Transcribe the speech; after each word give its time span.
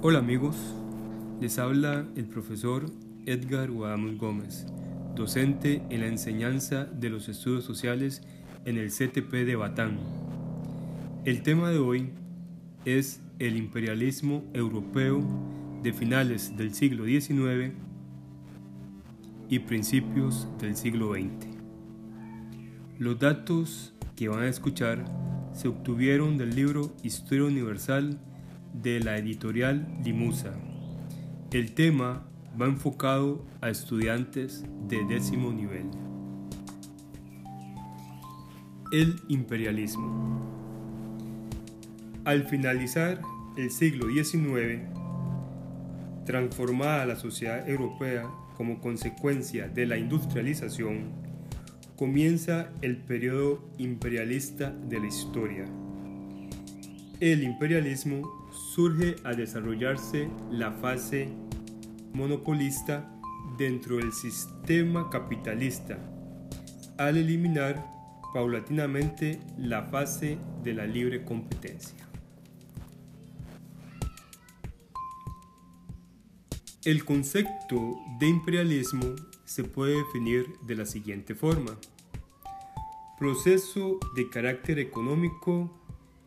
Hola 0.00 0.20
amigos, 0.20 0.56
les 1.40 1.58
habla 1.58 2.06
el 2.16 2.26
profesor 2.26 2.86
Edgar 3.26 3.70
Guadamos 3.70 4.16
Gómez, 4.16 4.64
docente 5.14 5.82
en 5.90 6.00
la 6.00 6.06
enseñanza 6.06 6.84
de 6.84 7.10
los 7.10 7.28
estudios 7.28 7.64
sociales 7.64 8.22
en 8.64 8.78
el 8.78 8.90
CTP 8.90 9.32
de 9.44 9.56
Batán. 9.56 9.98
El 11.24 11.42
tema 11.42 11.70
de 11.70 11.78
hoy 11.78 12.10
es 12.84 13.20
el 13.38 13.56
imperialismo 13.56 14.44
europeo 14.54 15.20
de 15.82 15.92
finales 15.92 16.56
del 16.56 16.72
siglo 16.74 17.04
XIX 17.04 17.74
y 19.48 19.58
principios 19.58 20.46
del 20.60 20.76
siglo 20.76 21.12
XX. 21.14 21.48
Los 22.98 23.18
datos 23.18 23.94
que 24.18 24.28
van 24.28 24.42
a 24.42 24.48
escuchar 24.48 25.04
se 25.52 25.68
obtuvieron 25.68 26.38
del 26.38 26.56
libro 26.56 26.92
Historia 27.04 27.44
Universal 27.44 28.18
de 28.72 28.98
la 28.98 29.16
editorial 29.16 29.86
Limusa. 30.04 30.54
El 31.52 31.72
tema 31.72 32.26
va 32.60 32.66
enfocado 32.66 33.46
a 33.60 33.70
estudiantes 33.70 34.64
de 34.88 35.04
décimo 35.04 35.52
nivel. 35.52 35.86
El 38.90 39.22
imperialismo. 39.28 40.40
Al 42.24 42.42
finalizar 42.42 43.20
el 43.56 43.70
siglo 43.70 44.08
XIX, 44.08 44.82
transformada 46.26 47.06
la 47.06 47.14
sociedad 47.14 47.68
europea 47.68 48.28
como 48.56 48.80
consecuencia 48.80 49.68
de 49.68 49.86
la 49.86 49.96
industrialización, 49.96 51.27
comienza 51.98 52.70
el 52.80 52.96
periodo 52.96 53.60
imperialista 53.76 54.70
de 54.70 55.00
la 55.00 55.08
historia. 55.08 55.64
El 57.18 57.42
imperialismo 57.42 58.48
surge 58.52 59.16
a 59.24 59.32
desarrollarse 59.32 60.30
la 60.48 60.70
fase 60.70 61.28
monopolista 62.12 63.12
dentro 63.58 63.96
del 63.96 64.12
sistema 64.12 65.10
capitalista, 65.10 65.98
al 66.98 67.16
eliminar 67.16 67.84
paulatinamente 68.32 69.40
la 69.56 69.82
fase 69.82 70.38
de 70.62 70.74
la 70.74 70.86
libre 70.86 71.24
competencia. 71.24 72.06
El 76.84 77.04
concepto 77.04 77.96
de 78.20 78.28
imperialismo 78.28 79.16
se 79.48 79.64
puede 79.64 79.96
definir 79.96 80.58
de 80.66 80.74
la 80.74 80.84
siguiente 80.84 81.34
forma. 81.34 81.74
Proceso 83.18 83.98
de 84.14 84.28
carácter 84.28 84.78
económico 84.78 85.74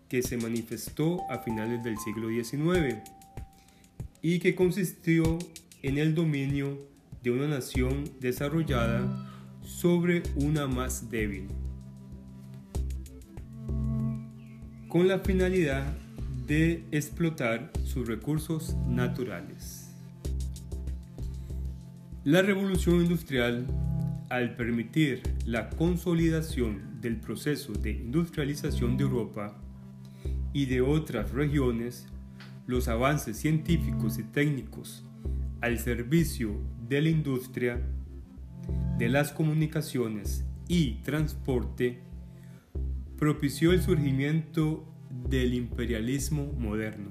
que 0.10 0.24
se 0.24 0.38
manifestó 0.38 1.22
a 1.30 1.38
finales 1.38 1.84
del 1.84 2.00
siglo 2.00 2.30
XIX 2.30 2.98
y 4.24 4.40
que 4.40 4.56
consistió 4.56 5.38
en 5.84 6.00
el 6.00 6.16
dominio 6.16 6.80
de 7.22 7.30
una 7.30 7.48
nación 7.48 8.06
desarrollada 8.20 9.32
sobre 9.62 10.24
una 10.36 10.66
más 10.66 11.12
débil, 11.12 11.48
con 14.88 15.08
la 15.08 15.20
finalidad 15.20 15.96
de 16.48 16.84
explotar 16.92 17.72
sus 17.86 18.08
recursos 18.08 18.76
naturales. 18.88 19.81
La 22.24 22.44
revolución 22.44 23.02
industrial, 23.02 23.66
al 24.30 24.56
permitir 24.56 25.24
la 25.48 25.72
consolidación 25.72 27.02
del 27.02 27.18
proceso 27.18 27.74
de 27.74 27.92
industrialización 27.92 28.96
de 28.96 29.04
Europa, 29.06 29.60
y 30.54 30.66
de 30.66 30.82
otras 30.82 31.32
regiones, 31.32 32.08
los 32.68 32.88
avances 32.88 33.38
científicos 33.38 34.20
y 34.20 34.24
técnicos 34.24 35.04
al 35.62 35.80
servicio 35.80 36.62
de 36.88 37.02
la 37.02 37.10
industria, 37.10 37.82
de 39.00 39.10
las 39.10 39.32
comunicaciones 39.32 40.46
y 40.68 41.02
transporte, 41.02 42.02
propició 43.18 43.72
el 43.72 43.82
surgimiento 43.82 44.86
del 45.28 45.56
imperialismo 45.56 46.54
moderno. 46.54 47.10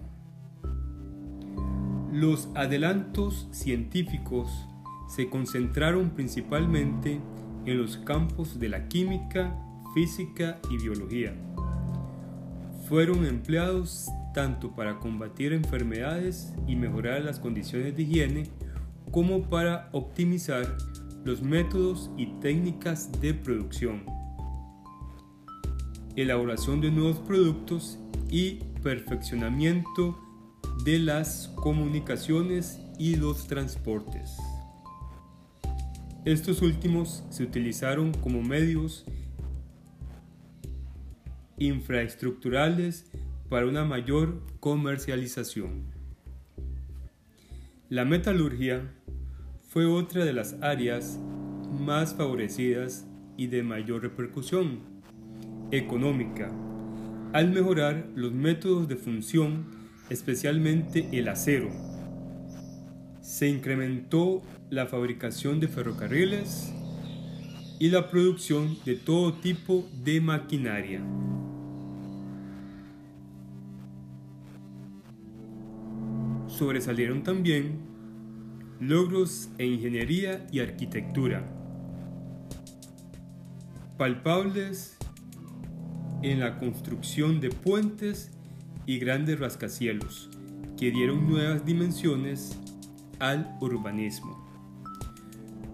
Los 2.13 2.49
adelantos 2.55 3.49
científicos 3.51 4.69
se 5.15 5.29
concentraron 5.29 6.11
principalmente 6.11 7.21
en 7.67 7.79
los 7.79 7.99
campos 7.99 8.59
de 8.59 8.69
la 8.69 8.89
química, 8.89 9.55
física 9.95 10.59
y 10.71 10.79
biología 10.79 11.35
fueron 12.91 13.25
empleados 13.25 14.09
tanto 14.35 14.75
para 14.75 14.99
combatir 14.99 15.53
enfermedades 15.53 16.53
y 16.67 16.75
mejorar 16.75 17.23
las 17.23 17.39
condiciones 17.39 17.97
de 17.97 18.03
higiene 18.03 18.49
como 19.13 19.45
para 19.45 19.89
optimizar 19.93 20.77
los 21.23 21.41
métodos 21.41 22.11
y 22.17 22.27
técnicas 22.41 23.13
de 23.21 23.33
producción, 23.33 24.03
elaboración 26.17 26.81
de 26.81 26.91
nuevos 26.91 27.21
productos 27.21 27.97
y 28.29 28.55
perfeccionamiento 28.83 30.19
de 30.85 30.99
las 30.99 31.47
comunicaciones 31.55 32.81
y 32.99 33.15
los 33.15 33.47
transportes. 33.47 34.37
Estos 36.31 36.63
últimos 36.63 37.25
se 37.29 37.43
utilizaron 37.43 38.15
como 38.15 38.41
medios 38.41 39.05
infraestructurales 41.59 43.11
para 43.49 43.67
una 43.67 43.85
mayor 43.85 44.41
comercialización. 44.61 45.87
La 47.89 48.05
metalurgia 48.05 48.95
fue 49.71 49.87
otra 49.87 50.25
de 50.25 50.33
las 50.33 50.53
áreas 50.63 51.19
más 51.81 52.15
favorecidas 52.15 53.09
y 53.37 53.49
de 53.49 53.65
mayor 53.65 54.03
repercusión 54.03 54.83
económica 55.73 56.53
al 57.33 57.51
mejorar 57.51 58.07
los 58.15 58.31
métodos 58.31 58.87
de 58.87 58.95
función, 58.95 59.67
especialmente 60.11 61.09
el 61.11 61.27
acero. 61.27 61.90
Se 63.31 63.49
incrementó 63.49 64.43
la 64.71 64.87
fabricación 64.87 65.61
de 65.61 65.69
ferrocarriles 65.69 66.75
y 67.79 67.89
la 67.89 68.11
producción 68.11 68.77
de 68.85 68.97
todo 68.97 69.35
tipo 69.35 69.89
de 70.03 70.21
maquinaria. 70.21 71.01
sobresalieron 76.49 77.23
también 77.23 77.79
logros 78.81 79.49
en 79.59 79.75
ingeniería 79.75 80.47
y 80.51 80.59
arquitectura, 80.59 81.49
palpables 83.97 84.99
en 86.23 86.41
la 86.41 86.59
construcción 86.59 87.41
de 87.41 87.51
puentes 87.51 88.33
y 88.87 88.99
grandes 88.99 89.39
rascacielos 89.39 90.29
que 90.77 90.91
dieron 90.91 91.31
nuevas 91.31 91.65
dimensiones 91.65 92.59
al 93.21 93.57
urbanismo. 93.61 94.37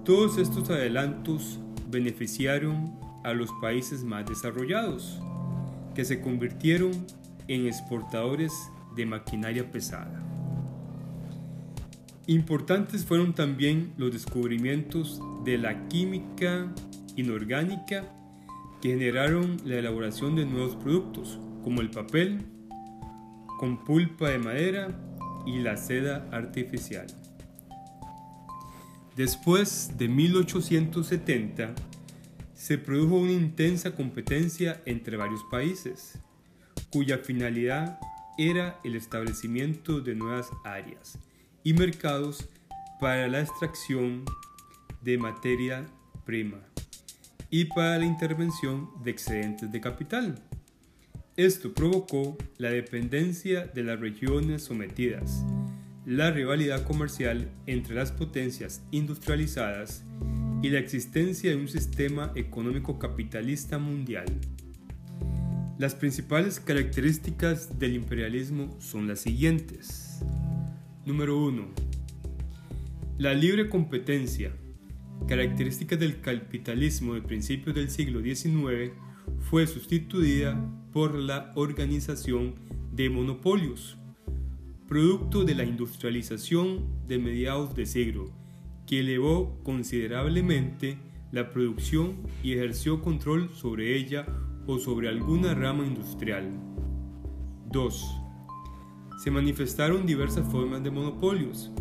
Todos 0.05 0.39
estos 0.39 0.69
adelantos 0.71 1.59
beneficiaron 1.89 2.99
a 3.25 3.33
los 3.33 3.51
países 3.61 4.05
más 4.05 4.27
desarrollados, 4.27 5.21
que 5.95 6.05
se 6.05 6.21
convirtieron 6.21 6.93
en 7.49 7.67
exportadores 7.67 8.53
de 8.95 9.07
maquinaria 9.07 9.71
pesada. 9.73 10.23
Importantes 12.29 13.05
fueron 13.05 13.35
también 13.35 13.93
los 13.97 14.13
descubrimientos 14.13 15.21
de 15.45 15.59
la 15.59 15.89
química 15.89 16.73
inorgánica 17.15 18.13
que 18.83 18.91
generaron 18.91 19.57
la 19.65 19.77
elaboración 19.77 20.35
de 20.35 20.45
nuevos 20.45 20.77
productos, 20.77 21.39
como 21.63 21.81
el 21.81 21.91
papel, 21.91 22.45
con 23.59 23.85
pulpa 23.85 24.29
de 24.31 24.39
madera 24.39 24.89
y 25.47 25.61
la 25.61 25.77
seda 25.77 26.29
artificial. 26.33 27.07
Después 29.17 29.97
de 29.97 30.09
1870, 30.09 31.75
se 32.53 32.77
produjo 32.77 33.17
una 33.17 33.33
intensa 33.33 33.95
competencia 33.95 34.83
entre 34.85 35.17
varios 35.17 35.43
países, 35.51 36.19
cuya 36.91 37.17
finalidad 37.17 37.99
era 38.37 38.79
el 38.85 38.95
establecimiento 38.95 40.03
de 40.03 40.15
nuevas 40.15 40.51
áreas 40.65 41.19
y 41.65 41.73
mercados 41.73 42.47
para 43.01 43.27
la 43.27 43.41
extracción 43.41 44.23
de 45.01 45.17
materia 45.17 45.87
prima 46.27 46.61
y 47.49 47.65
para 47.65 47.97
la 47.97 48.05
intervención 48.05 48.91
de 49.03 49.13
excedentes 49.13 49.73
de 49.73 49.81
capital. 49.81 50.43
Esto 51.39 51.73
provocó 51.73 52.37
la 52.59 52.69
dependencia 52.69 53.67
de 53.67 53.83
las 53.83 53.99
regiones 53.99 54.65
sometidas, 54.65 55.43
la 56.07 56.31
rivalidad 56.31 56.85
comercial 56.85 57.51
entre 57.67 57.97
las 57.97 58.13
potencias 58.13 58.81
industrializadas 58.93 60.05
y 60.63 60.71
la 60.71 60.79
existencia 60.79 61.51
de 61.51 61.57
un 61.57 61.67
sistema 61.67 62.31
económico 62.37 63.01
capitalista 63.01 63.79
mundial. 63.79 64.27
Las 65.79 65.97
principales 65.97 66.61
características 66.61 67.81
del 67.81 67.97
imperialismo 67.97 68.77
son 68.81 69.09
las 69.09 69.19
siguientes. 69.19 70.21
Número 71.05 71.45
1. 71.45 71.67
La 73.19 73.35
libre 73.35 73.69
competencia, 73.69 74.53
característica 75.27 75.97
del 75.97 76.21
capitalismo 76.21 77.15
de 77.15 77.23
principios 77.23 77.75
del 77.75 77.91
siglo 77.91 78.21
XIX, 78.23 78.93
fue 79.41 79.67
sustituida 79.67 80.57
por 80.93 81.17
la 81.17 81.51
organización 81.57 82.55
de 82.93 83.11
monopolios, 83.11 83.99
producto 84.87 85.45
de 85.45 85.55
la 85.55 85.65
industrialización 85.65 86.87
de 87.07 87.19
mediados 87.19 87.75
de 87.75 87.87
siglo, 87.87 88.31
que 88.87 89.01
elevó 89.01 89.59
considerablemente 89.65 90.99
la 91.33 91.51
producción 91.51 92.19
y 92.43 92.53
ejerció 92.53 93.03
control 93.03 93.51
sobre 93.53 93.97
ella 93.97 94.27
o 94.67 94.79
sobre 94.79 95.09
alguna 95.09 95.55
rama 95.55 95.85
industrial. 95.85 96.51
2. 97.73 98.05
Se 99.23 99.31
manifestaron 99.31 100.07
diversas 100.07 100.49
formas 100.51 100.85
de 100.85 100.91
monopolios. 100.93 101.73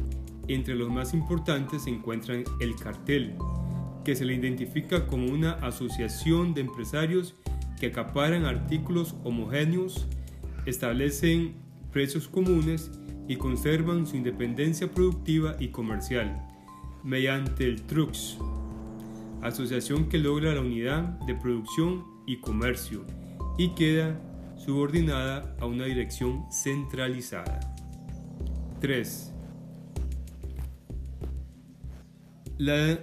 Entre 0.47 0.73
los 0.73 0.89
más 0.89 1.13
importantes 1.13 1.83
se 1.83 1.91
encuentran 1.91 2.43
el 2.59 2.75
cartel, 2.75 3.35
que 4.03 4.15
se 4.15 4.25
le 4.25 4.33
identifica 4.33 5.05
como 5.05 5.27
una 5.27 5.53
asociación 5.53 6.53
de 6.55 6.61
empresarios 6.61 7.35
que 7.79 7.87
acaparan 7.87 8.45
artículos 8.45 9.15
homogéneos, 9.23 10.07
establecen 10.65 11.64
precios 11.95 12.27
comunes 12.27 12.91
y 13.25 13.37
conservan 13.37 14.05
su 14.05 14.17
independencia 14.17 14.91
productiva 14.91 15.55
y 15.61 15.69
comercial 15.69 16.45
mediante 17.05 17.63
el 17.63 17.83
TRUX, 17.83 18.37
asociación 19.41 20.09
que 20.09 20.17
logra 20.17 20.53
la 20.53 20.59
unidad 20.59 21.03
de 21.25 21.35
producción 21.35 22.03
y 22.27 22.41
comercio 22.41 23.05
y 23.57 23.69
queda 23.75 24.19
subordinada 24.57 25.55
a 25.57 25.67
una 25.67 25.85
dirección 25.85 26.43
centralizada. 26.51 27.61
3. 28.81 29.33
La 32.57 32.99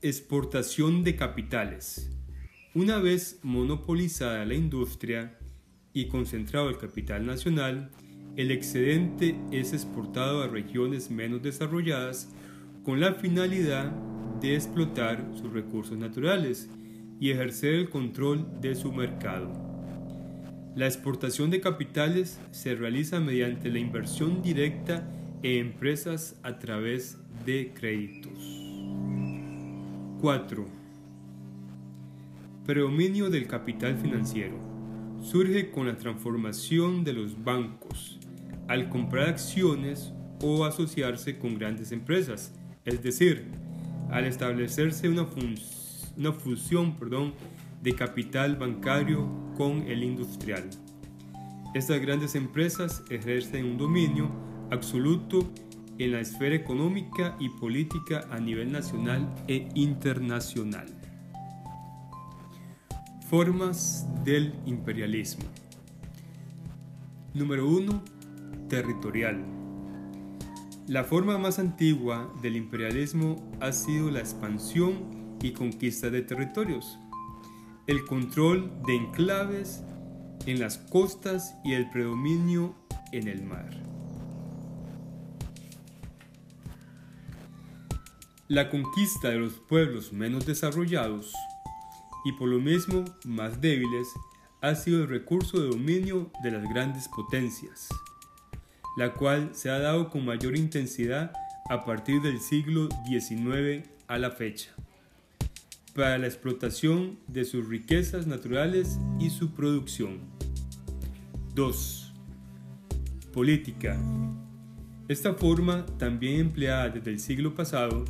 exportación 0.00 1.04
de 1.04 1.14
capitales. 1.14 2.10
Una 2.74 2.98
vez 2.98 3.38
monopolizada 3.44 4.44
la 4.44 4.54
industria 4.54 5.38
y 5.92 6.06
concentrado 6.06 6.68
el 6.68 6.78
capital 6.78 7.26
nacional, 7.26 7.90
el 8.36 8.50
excedente 8.50 9.36
es 9.50 9.72
exportado 9.72 10.42
a 10.42 10.48
regiones 10.48 11.10
menos 11.10 11.42
desarrolladas 11.42 12.28
con 12.84 13.00
la 13.00 13.14
finalidad 13.14 13.92
de 14.40 14.54
explotar 14.54 15.24
sus 15.34 15.52
recursos 15.52 15.98
naturales 15.98 16.70
y 17.20 17.30
ejercer 17.30 17.74
el 17.74 17.90
control 17.90 18.46
de 18.60 18.74
su 18.74 18.92
mercado. 18.92 19.52
La 20.74 20.86
exportación 20.86 21.50
de 21.50 21.60
capitales 21.60 22.40
se 22.50 22.74
realiza 22.74 23.20
mediante 23.20 23.68
la 23.68 23.78
inversión 23.78 24.42
directa 24.42 25.06
en 25.42 25.66
empresas 25.66 26.36
a 26.42 26.58
través 26.58 27.18
de 27.44 27.72
créditos. 27.74 28.32
4. 30.20 30.66
Predominio 32.64 33.28
del 33.28 33.46
capital 33.46 33.98
financiero. 33.98 34.71
Surge 35.22 35.70
con 35.70 35.86
la 35.86 35.96
transformación 35.96 37.04
de 37.04 37.12
los 37.12 37.42
bancos 37.44 38.18
al 38.68 38.88
comprar 38.88 39.28
acciones 39.28 40.12
o 40.42 40.64
asociarse 40.64 41.38
con 41.38 41.54
grandes 41.54 41.92
empresas, 41.92 42.52
es 42.84 43.02
decir, 43.02 43.46
al 44.10 44.24
establecerse 44.26 45.08
una, 45.08 45.26
una 46.16 46.32
fusión 46.32 46.96
perdón, 46.96 47.34
de 47.82 47.94
capital 47.94 48.56
bancario 48.56 49.28
con 49.56 49.82
el 49.82 50.02
industrial. 50.02 50.68
Estas 51.74 52.00
grandes 52.00 52.34
empresas 52.34 53.02
ejercen 53.08 53.64
un 53.64 53.78
dominio 53.78 54.30
absoluto 54.70 55.50
en 55.98 56.12
la 56.12 56.20
esfera 56.20 56.54
económica 56.54 57.36
y 57.38 57.48
política 57.48 58.26
a 58.30 58.40
nivel 58.40 58.72
nacional 58.72 59.32
e 59.46 59.68
internacional. 59.74 61.01
Formas 63.32 64.06
del 64.24 64.52
imperialismo. 64.66 65.44
Número 67.32 67.66
1. 67.66 68.04
Territorial. 68.68 69.42
La 70.86 71.02
forma 71.04 71.38
más 71.38 71.58
antigua 71.58 72.30
del 72.42 72.56
imperialismo 72.56 73.50
ha 73.62 73.72
sido 73.72 74.10
la 74.10 74.18
expansión 74.18 75.38
y 75.40 75.52
conquista 75.52 76.10
de 76.10 76.20
territorios, 76.20 76.98
el 77.86 78.04
control 78.04 78.70
de 78.86 78.96
enclaves 78.96 79.82
en 80.44 80.60
las 80.60 80.76
costas 80.76 81.54
y 81.64 81.72
el 81.72 81.88
predominio 81.88 82.74
en 83.12 83.28
el 83.28 83.42
mar. 83.44 83.70
La 88.48 88.68
conquista 88.68 89.30
de 89.30 89.38
los 89.38 89.54
pueblos 89.54 90.12
menos 90.12 90.44
desarrollados 90.44 91.32
y 92.24 92.32
por 92.32 92.48
lo 92.48 92.58
mismo 92.58 93.04
más 93.24 93.60
débiles 93.60 94.08
ha 94.60 94.74
sido 94.74 95.02
el 95.02 95.08
recurso 95.08 95.60
de 95.60 95.68
dominio 95.68 96.30
de 96.42 96.52
las 96.52 96.62
grandes 96.68 97.08
potencias 97.08 97.88
la 98.96 99.14
cual 99.14 99.50
se 99.52 99.70
ha 99.70 99.78
dado 99.78 100.10
con 100.10 100.24
mayor 100.24 100.56
intensidad 100.56 101.32
a 101.68 101.84
partir 101.84 102.20
del 102.20 102.40
siglo 102.40 102.88
XIX 103.06 103.88
a 104.06 104.18
la 104.18 104.30
fecha, 104.30 104.70
para 105.94 106.18
la 106.18 106.26
explotación 106.26 107.18
de 107.26 107.44
sus 107.44 107.66
riquezas 107.68 108.26
naturales 108.26 108.98
y 109.18 109.30
su 109.30 109.52
producción. 109.52 110.20
2. 111.54 112.12
Política. 113.32 113.98
Esta 115.08 115.34
forma, 115.34 115.86
también 115.98 116.40
empleada 116.40 116.90
desde 116.90 117.10
el 117.10 117.20
siglo 117.20 117.54
pasado, 117.54 118.04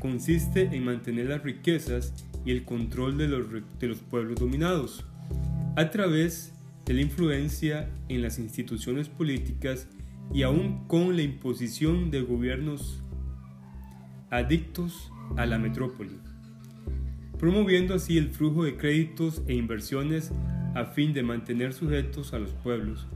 consiste 0.00 0.62
en 0.72 0.84
mantener 0.84 1.26
las 1.26 1.42
riquezas 1.42 2.12
y 2.44 2.50
el 2.50 2.64
control 2.64 3.18
de 3.18 3.28
los, 3.28 3.46
de 3.78 3.86
los 3.86 3.98
pueblos 3.98 4.38
dominados, 4.38 5.04
a 5.76 5.90
través 5.90 6.52
de 6.84 6.94
la 6.94 7.02
influencia 7.02 7.88
en 8.08 8.22
las 8.22 8.38
instituciones 8.38 9.08
políticas 9.08 9.88
y 10.32 10.42
aún 10.42 10.86
con 10.86 11.16
la 11.16 11.22
imposición 11.22 12.10
de 12.10 12.22
gobiernos 12.22 13.02
adictos 14.30 15.10
a 15.36 15.46
la 15.46 15.58
metrópoli, 15.58 16.18
promoviendo 17.38 17.94
así 17.94 18.18
el 18.18 18.30
flujo 18.30 18.64
de 18.64 18.76
créditos 18.76 19.42
e 19.46 19.54
inversiones 19.54 20.32
a 20.74 20.84
fin 20.84 21.12
de 21.12 21.22
mantener 21.22 21.72
sujetos 21.72 22.32
a 22.32 22.38
los 22.38 22.50
pueblos 22.50 23.06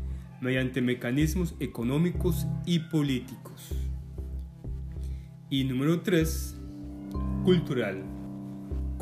mediante 0.40 0.82
mecanismos 0.82 1.54
económicos 1.60 2.46
y 2.66 2.80
políticos. 2.80 3.70
Y 5.48 5.64
número 5.64 6.00
3. 6.00 6.56
Cultural. 7.44 8.21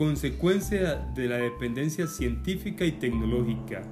Consecuencia 0.01 0.95
de 1.15 1.29
la 1.29 1.37
dependencia 1.37 2.07
científica 2.07 2.87
y 2.87 2.93
tecnológica, 2.93 3.83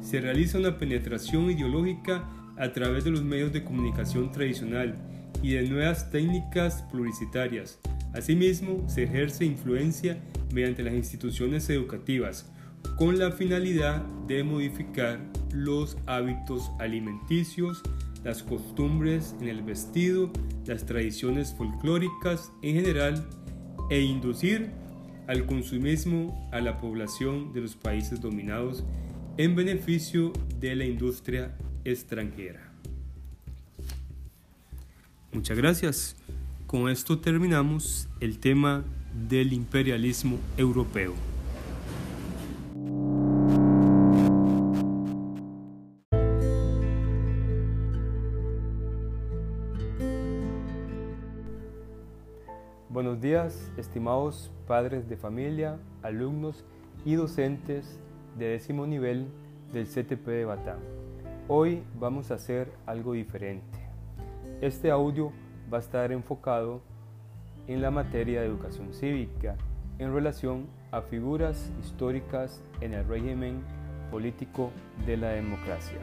se 0.00 0.20
realiza 0.20 0.58
una 0.58 0.78
penetración 0.78 1.50
ideológica 1.50 2.30
a 2.56 2.72
través 2.72 3.02
de 3.02 3.10
los 3.10 3.24
medios 3.24 3.52
de 3.52 3.64
comunicación 3.64 4.30
tradicional 4.30 4.94
y 5.42 5.54
de 5.54 5.68
nuevas 5.68 6.08
técnicas 6.12 6.82
publicitarias. 6.92 7.80
Asimismo, 8.14 8.88
se 8.88 9.02
ejerce 9.02 9.44
influencia 9.44 10.22
mediante 10.54 10.84
las 10.84 10.94
instituciones 10.94 11.68
educativas 11.68 12.48
con 12.96 13.18
la 13.18 13.32
finalidad 13.32 14.04
de 14.28 14.44
modificar 14.44 15.18
los 15.52 15.98
hábitos 16.06 16.70
alimenticios, 16.78 17.82
las 18.22 18.44
costumbres 18.44 19.34
en 19.40 19.48
el 19.48 19.64
vestido, 19.64 20.30
las 20.64 20.86
tradiciones 20.86 21.52
folclóricas 21.54 22.52
en 22.62 22.76
general 22.76 23.26
e 23.90 24.00
inducir 24.00 24.85
al 25.26 25.46
consumismo 25.46 26.48
a 26.52 26.60
la 26.60 26.78
población 26.78 27.52
de 27.52 27.60
los 27.60 27.76
países 27.76 28.20
dominados 28.20 28.84
en 29.36 29.54
beneficio 29.54 30.32
de 30.58 30.76
la 30.76 30.84
industria 30.84 31.56
extranjera. 31.84 32.72
Muchas 35.32 35.56
gracias. 35.56 36.16
Con 36.66 36.88
esto 36.88 37.18
terminamos 37.18 38.08
el 38.20 38.38
tema 38.38 38.84
del 39.28 39.52
imperialismo 39.52 40.38
europeo. 40.56 41.14
Días, 53.26 53.72
estimados 53.76 54.52
padres 54.68 55.08
de 55.08 55.16
familia, 55.16 55.80
alumnos 56.04 56.64
y 57.04 57.16
docentes 57.16 57.98
de 58.38 58.50
décimo 58.50 58.86
nivel 58.86 59.26
del 59.72 59.88
CTP 59.88 60.24
de 60.28 60.44
Batán. 60.44 60.78
Hoy 61.48 61.82
vamos 61.98 62.30
a 62.30 62.34
hacer 62.34 62.70
algo 62.86 63.14
diferente. 63.14 63.80
Este 64.60 64.92
audio 64.92 65.32
va 65.72 65.78
a 65.78 65.80
estar 65.80 66.12
enfocado 66.12 66.82
en 67.66 67.82
la 67.82 67.90
materia 67.90 68.42
de 68.42 68.46
educación 68.46 68.94
cívica 68.94 69.56
en 69.98 70.14
relación 70.14 70.68
a 70.92 71.02
figuras 71.02 71.72
históricas 71.80 72.62
en 72.80 72.94
el 72.94 73.08
régimen 73.08 73.60
político 74.12 74.70
de 75.04 75.16
la 75.16 75.30
democracia. 75.30 75.98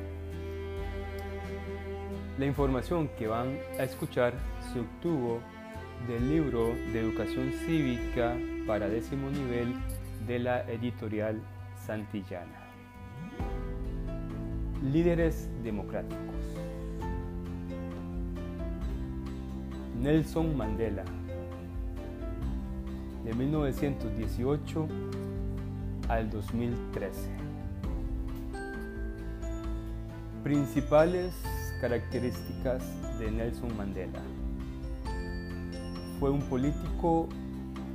La 2.37 2.45
información 2.45 3.07
que 3.17 3.27
van 3.27 3.59
a 3.79 3.83
escuchar 3.83 4.33
se 4.73 4.81
obtuvo 4.81 5.39
del 6.07 6.29
libro 6.29 6.75
de 6.91 6.99
Educación 6.99 7.51
Cívica 7.65 8.35
para 8.67 8.89
décimo 8.89 9.29
nivel 9.29 9.73
de 10.27 10.39
la 10.39 10.69
editorial 10.69 11.41
Santillana. 11.85 12.59
Líderes 14.91 15.49
democráticos. 15.63 16.19
Nelson 20.01 20.57
Mandela, 20.57 21.05
de 23.23 23.33
1918 23.33 24.87
al 26.09 26.29
2013. 26.29 27.29
Principales 30.43 31.33
características 31.79 32.83
de 33.19 33.31
Nelson 33.31 33.77
Mandela. 33.77 34.19
Fue 36.19 36.29
un 36.29 36.41
político 36.41 37.27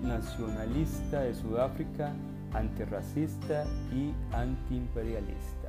nacionalista 0.02 1.20
de 1.20 1.34
Sudáfrica, 1.34 2.12
antirracista 2.52 3.64
y 3.92 4.12
antiimperialista. 4.34 5.68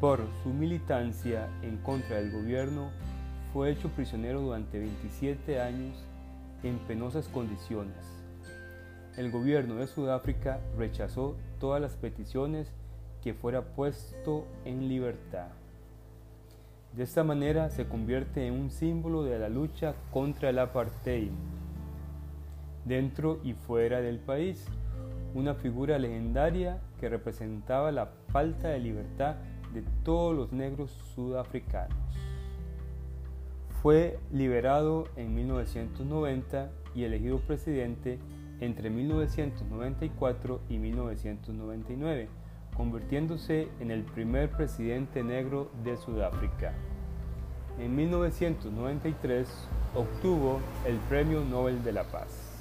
Por 0.00 0.20
su 0.42 0.50
militancia 0.50 1.48
en 1.62 1.78
contra 1.78 2.16
del 2.16 2.30
gobierno, 2.30 2.90
fue 3.52 3.70
hecho 3.70 3.88
prisionero 3.88 4.42
durante 4.42 4.78
27 4.78 5.60
años 5.60 5.96
en 6.62 6.78
penosas 6.80 7.28
condiciones. 7.28 7.96
El 9.16 9.30
gobierno 9.30 9.76
de 9.76 9.86
Sudáfrica 9.86 10.60
rechazó 10.76 11.36
todas 11.58 11.80
las 11.80 11.94
peticiones 11.96 12.70
que 13.22 13.32
fuera 13.32 13.62
puesto 13.62 14.46
en 14.66 14.88
libertad. 14.88 15.48
De 16.96 17.02
esta 17.02 17.22
manera 17.22 17.68
se 17.68 17.86
convierte 17.86 18.46
en 18.46 18.54
un 18.54 18.70
símbolo 18.70 19.22
de 19.22 19.38
la 19.38 19.50
lucha 19.50 19.94
contra 20.10 20.48
el 20.48 20.58
apartheid, 20.58 21.30
dentro 22.86 23.38
y 23.44 23.52
fuera 23.52 24.00
del 24.00 24.18
país, 24.18 24.64
una 25.34 25.54
figura 25.54 25.98
legendaria 25.98 26.80
que 26.98 27.10
representaba 27.10 27.92
la 27.92 28.06
falta 28.32 28.68
de 28.68 28.78
libertad 28.78 29.36
de 29.74 29.82
todos 30.04 30.34
los 30.34 30.52
negros 30.52 30.90
sudafricanos. 31.14 31.98
Fue 33.82 34.18
liberado 34.32 35.04
en 35.16 35.34
1990 35.34 36.70
y 36.94 37.04
elegido 37.04 37.40
presidente 37.40 38.18
entre 38.60 38.88
1994 38.88 40.62
y 40.70 40.78
1999 40.78 42.30
convirtiéndose 42.76 43.68
en 43.80 43.90
el 43.90 44.02
primer 44.02 44.50
presidente 44.50 45.22
negro 45.22 45.70
de 45.82 45.96
Sudáfrica. 45.96 46.72
En 47.78 47.94
1993 47.94 49.48
obtuvo 49.94 50.60
el 50.86 50.96
Premio 51.08 51.44
Nobel 51.44 51.82
de 51.82 51.92
la 51.92 52.04
Paz. 52.04 52.56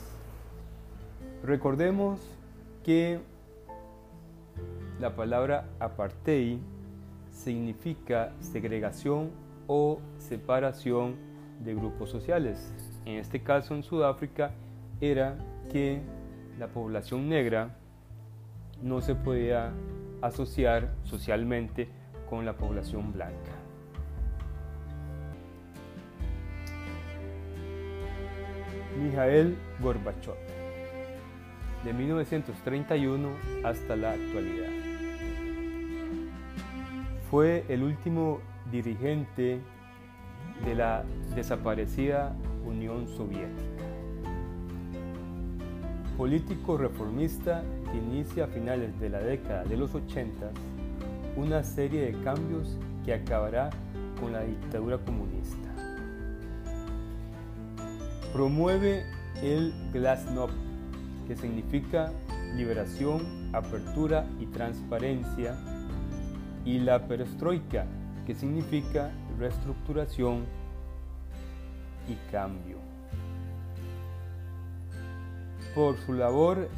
Recordemos 1.44 2.20
que 2.84 3.20
la 5.00 5.16
palabra 5.16 5.66
apartheid 5.80 6.60
significa 7.32 8.34
segregación 8.40 9.32
o 9.68 10.00
separación 10.18 11.16
de 11.64 11.76
grupos 11.76 12.10
sociales. 12.10 12.74
En 13.06 13.16
este 13.16 13.42
caso 13.42 13.76
en 13.76 13.84
Sudáfrica 13.84 14.52
era 15.02 15.38
que 15.72 16.02
la 16.58 16.68
población 16.68 17.28
negra 17.30 17.76
no 18.82 19.02
se 19.02 19.16
podía 19.16 19.74
asociar 20.22 20.94
socialmente 21.04 21.88
con 22.30 22.46
la 22.46 22.58
población 22.58 23.12
blanca. 23.14 23.52
Mijael 29.02 29.58
Gorbachev, 29.82 30.36
de 31.84 31.94
1931 31.94 33.30
hasta 33.64 33.96
la 33.96 34.12
actualidad. 34.12 34.70
Fue 37.30 37.66
el 37.68 37.84
último 37.84 38.40
dirigente 38.72 39.60
de 40.64 40.76
la 40.76 41.04
desaparecida 41.36 42.34
Unión 42.66 43.08
Soviética 43.08 43.76
político 46.18 46.78
reformista 46.78 47.64
inicia 47.98 48.46
a 48.46 48.48
finales 48.48 49.00
de 49.00 49.10
la 49.10 49.20
década 49.20 49.64
de 49.64 49.78
los 49.78 49.94
80 49.94 50.52
una 51.36 51.64
serie 51.64 52.02
de 52.02 52.24
cambios 52.24 52.78
que 53.04 53.14
acabará 53.14 53.70
con 54.20 54.34
la 54.34 54.42
dictadura 54.42 54.98
comunista. 55.00 55.70
Promueve 58.32 59.04
el 59.42 59.74
Glasnost, 59.92 60.54
que 61.28 61.36
significa 61.36 62.12
liberación, 62.56 63.50
apertura 63.54 64.26
y 64.40 64.46
transparencia, 64.48 65.58
y 66.64 66.80
la 66.80 67.08
perestroika, 67.08 67.86
que 68.26 68.34
significa 68.34 69.12
reestructuración 69.38 70.46
y 72.08 72.16
cambio 72.32 72.78
por 75.76 75.98
su 75.98 76.14
labor 76.14 76.70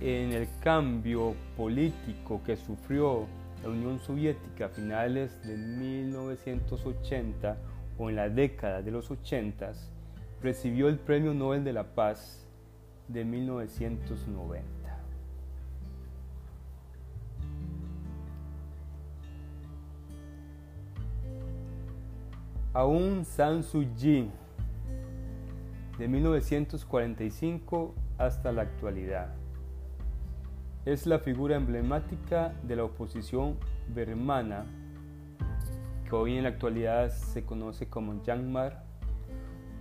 en 0.00 0.32
el 0.32 0.48
cambio 0.60 1.34
político 1.56 2.42
que 2.44 2.56
sufrió 2.56 3.26
la 3.62 3.68
Unión 3.70 4.00
Soviética 4.00 4.66
a 4.66 4.68
finales 4.68 5.40
de 5.46 5.56
1980 5.56 7.56
o 7.98 8.10
en 8.10 8.16
la 8.16 8.28
década 8.28 8.82
de 8.82 8.90
los 8.90 9.10
80, 9.10 9.72
recibió 10.42 10.88
el 10.88 10.98
Premio 10.98 11.32
Nobel 11.32 11.64
de 11.64 11.72
la 11.72 11.94
Paz 11.94 12.46
de 13.08 13.24
1990. 13.24 14.74
Aung 22.74 23.24
San 23.24 23.62
Suu 23.62 23.86
de 25.96 26.08
1945 26.08 27.94
hasta 28.18 28.50
la 28.50 28.62
actualidad. 28.62 29.43
Es 30.84 31.06
la 31.06 31.18
figura 31.18 31.56
emblemática 31.56 32.54
de 32.62 32.76
la 32.76 32.84
oposición 32.84 33.56
birmana, 33.88 34.66
que 36.06 36.14
hoy 36.14 36.36
en 36.36 36.42
la 36.42 36.50
actualidad 36.50 37.08
se 37.08 37.42
conoce 37.42 37.88
como 37.88 38.12
Myanmar, 38.12 38.84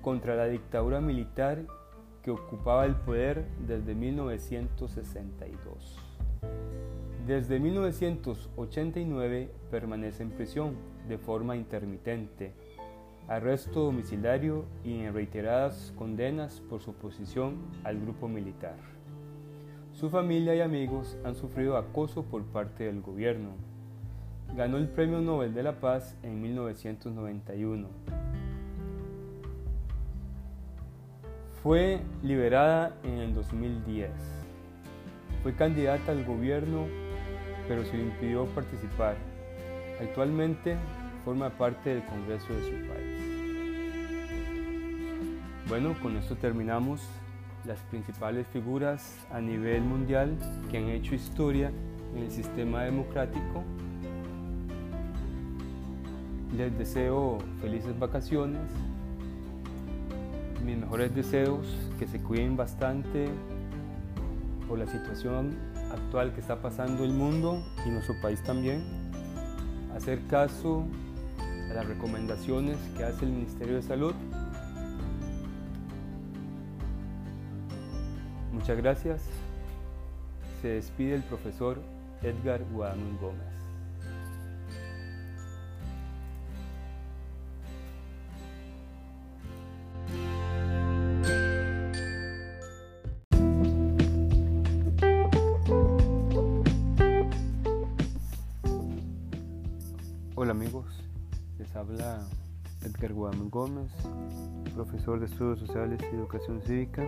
contra 0.01 0.37
la 0.37 0.45
dictadura 0.45 1.01
militar 1.01 1.65
que 2.21 2.31
ocupaba 2.31 2.85
el 2.85 2.95
poder 2.95 3.43
desde 3.67 3.95
1962. 3.95 5.99
Desde 7.27 7.59
1989 7.59 9.51
permanece 9.71 10.23
en 10.23 10.31
prisión 10.31 10.77
de 11.09 11.17
forma 11.17 11.57
intermitente 11.57 12.53
arresto 13.27 13.81
domiciliario 13.81 14.63
y 14.85 14.99
en 14.99 15.13
reiteradas 15.13 15.93
condenas 15.97 16.61
por 16.61 16.79
su 16.79 16.91
oposición 16.91 17.57
al 17.83 17.99
grupo 17.99 18.29
militar. 18.29 18.92
Su 20.03 20.09
familia 20.09 20.53
y 20.53 20.59
amigos 20.59 21.17
han 21.23 21.33
sufrido 21.33 21.77
acoso 21.77 22.23
por 22.23 22.43
parte 22.43 22.83
del 22.83 23.01
gobierno. 23.01 23.51
Ganó 24.53 24.75
el 24.75 24.89
Premio 24.89 25.21
Nobel 25.21 25.53
de 25.53 25.63
la 25.63 25.79
Paz 25.79 26.17
en 26.23 26.41
1991. 26.41 27.87
Fue 31.61 32.01
liberada 32.21 32.97
en 33.03 33.19
el 33.19 33.33
2010. 33.33 34.11
Fue 35.41 35.55
candidata 35.55 36.11
al 36.11 36.25
gobierno, 36.25 36.85
pero 37.69 37.85
se 37.85 37.95
le 37.95 38.03
impidió 38.03 38.45
participar. 38.47 39.15
Actualmente 40.01 40.75
forma 41.23 41.49
parte 41.49 41.91
del 41.91 42.05
Congreso 42.07 42.51
de 42.51 42.61
su 42.61 42.71
país. 42.89 43.23
Bueno, 45.69 45.95
con 46.01 46.17
esto 46.17 46.35
terminamos 46.35 46.99
las 47.65 47.79
principales 47.89 48.45
figuras 48.47 49.15
a 49.31 49.39
nivel 49.39 49.81
mundial 49.81 50.35
que 50.69 50.77
han 50.77 50.89
hecho 50.89 51.15
historia 51.15 51.71
en 52.15 52.23
el 52.23 52.31
sistema 52.31 52.83
democrático. 52.83 53.63
Les 56.55 56.77
deseo 56.77 57.39
felices 57.61 57.97
vacaciones, 57.97 58.61
mis 60.63 60.77
mejores 60.77 61.15
deseos, 61.15 61.65
que 61.97 62.07
se 62.07 62.19
cuiden 62.19 62.55
bastante 62.55 63.27
por 64.67 64.77
la 64.77 64.85
situación 64.87 65.55
actual 65.91 66.33
que 66.33 66.41
está 66.41 66.61
pasando 66.61 67.03
el 67.03 67.13
mundo 67.13 67.63
y 67.85 67.89
nuestro 67.89 68.15
país 68.21 68.41
también. 68.43 68.83
Hacer 69.95 70.19
caso 70.27 70.85
a 71.69 71.73
las 71.73 71.87
recomendaciones 71.87 72.77
que 72.97 73.03
hace 73.03 73.25
el 73.25 73.31
Ministerio 73.31 73.75
de 73.75 73.81
Salud 73.81 74.13
Muchas 78.63 78.77
gracias. 78.77 79.21
Se 80.61 80.69
despide 80.69 81.15
el 81.15 81.23
profesor 81.23 81.81
Edgar 82.21 82.63
Guadalupe 82.71 83.17
Gómez. 83.19 83.43
Hola 100.35 100.51
amigos, 100.51 100.85
les 101.57 101.75
habla 101.75 102.25
Edgar 102.81 103.11
Guadalupe 103.11 103.49
Gómez, 103.49 103.91
profesor 104.73 105.19
de 105.19 105.25
Estudios 105.25 105.59
Sociales 105.59 105.99
y 106.09 106.15
Educación 106.15 106.61
Cívica. 106.61 107.05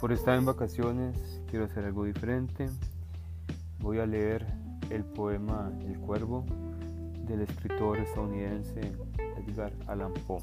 Por 0.00 0.12
estar 0.12 0.36
en 0.36 0.44
vacaciones 0.44 1.40
quiero 1.48 1.64
hacer 1.64 1.86
algo 1.86 2.04
diferente. 2.04 2.68
Voy 3.80 3.98
a 3.98 4.04
leer 4.04 4.46
el 4.90 5.04
poema 5.04 5.72
El 5.86 5.98
Cuervo 5.98 6.44
del 7.26 7.40
escritor 7.40 7.98
estadounidense 7.98 8.92
Edgar 9.38 9.72
Allan 9.86 10.12
Poe. 10.26 10.42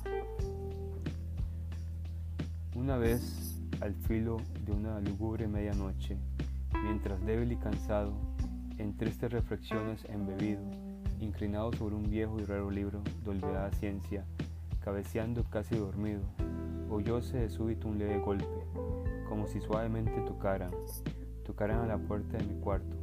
Una 2.75 2.97
vez, 2.97 3.61
al 3.79 3.93
filo 3.93 4.37
de 4.65 4.71
una 4.71 4.99
lúgubre 5.01 5.47
medianoche, 5.47 6.17
mientras 6.83 7.23
débil 7.23 7.51
y 7.51 7.57
cansado, 7.57 8.11
en 8.79 8.97
tristes 8.97 9.31
reflexiones 9.31 10.03
embebido, 10.05 10.63
inclinado 11.19 11.71
sobre 11.73 11.93
un 11.93 12.09
viejo 12.09 12.39
y 12.39 12.45
raro 12.45 12.71
libro 12.71 13.03
de 13.23 13.29
olvidada 13.29 13.69
ciencia, 13.73 14.25
cabeceando 14.83 15.43
casi 15.43 15.75
dormido, 15.75 16.21
oyóse 16.89 17.37
de 17.37 17.49
súbito 17.49 17.87
un 17.87 17.99
leve 17.99 18.19
golpe, 18.19 18.62
como 19.33 19.47
si 19.47 19.59
suavemente 19.61 20.21
tocaran, 20.21 20.69
tocaran 21.43 21.79
a 21.79 21.87
la 21.87 21.97
puerta 21.97 22.37
de 22.37 22.43
mi 22.43 22.53
cuarto. 22.61 22.95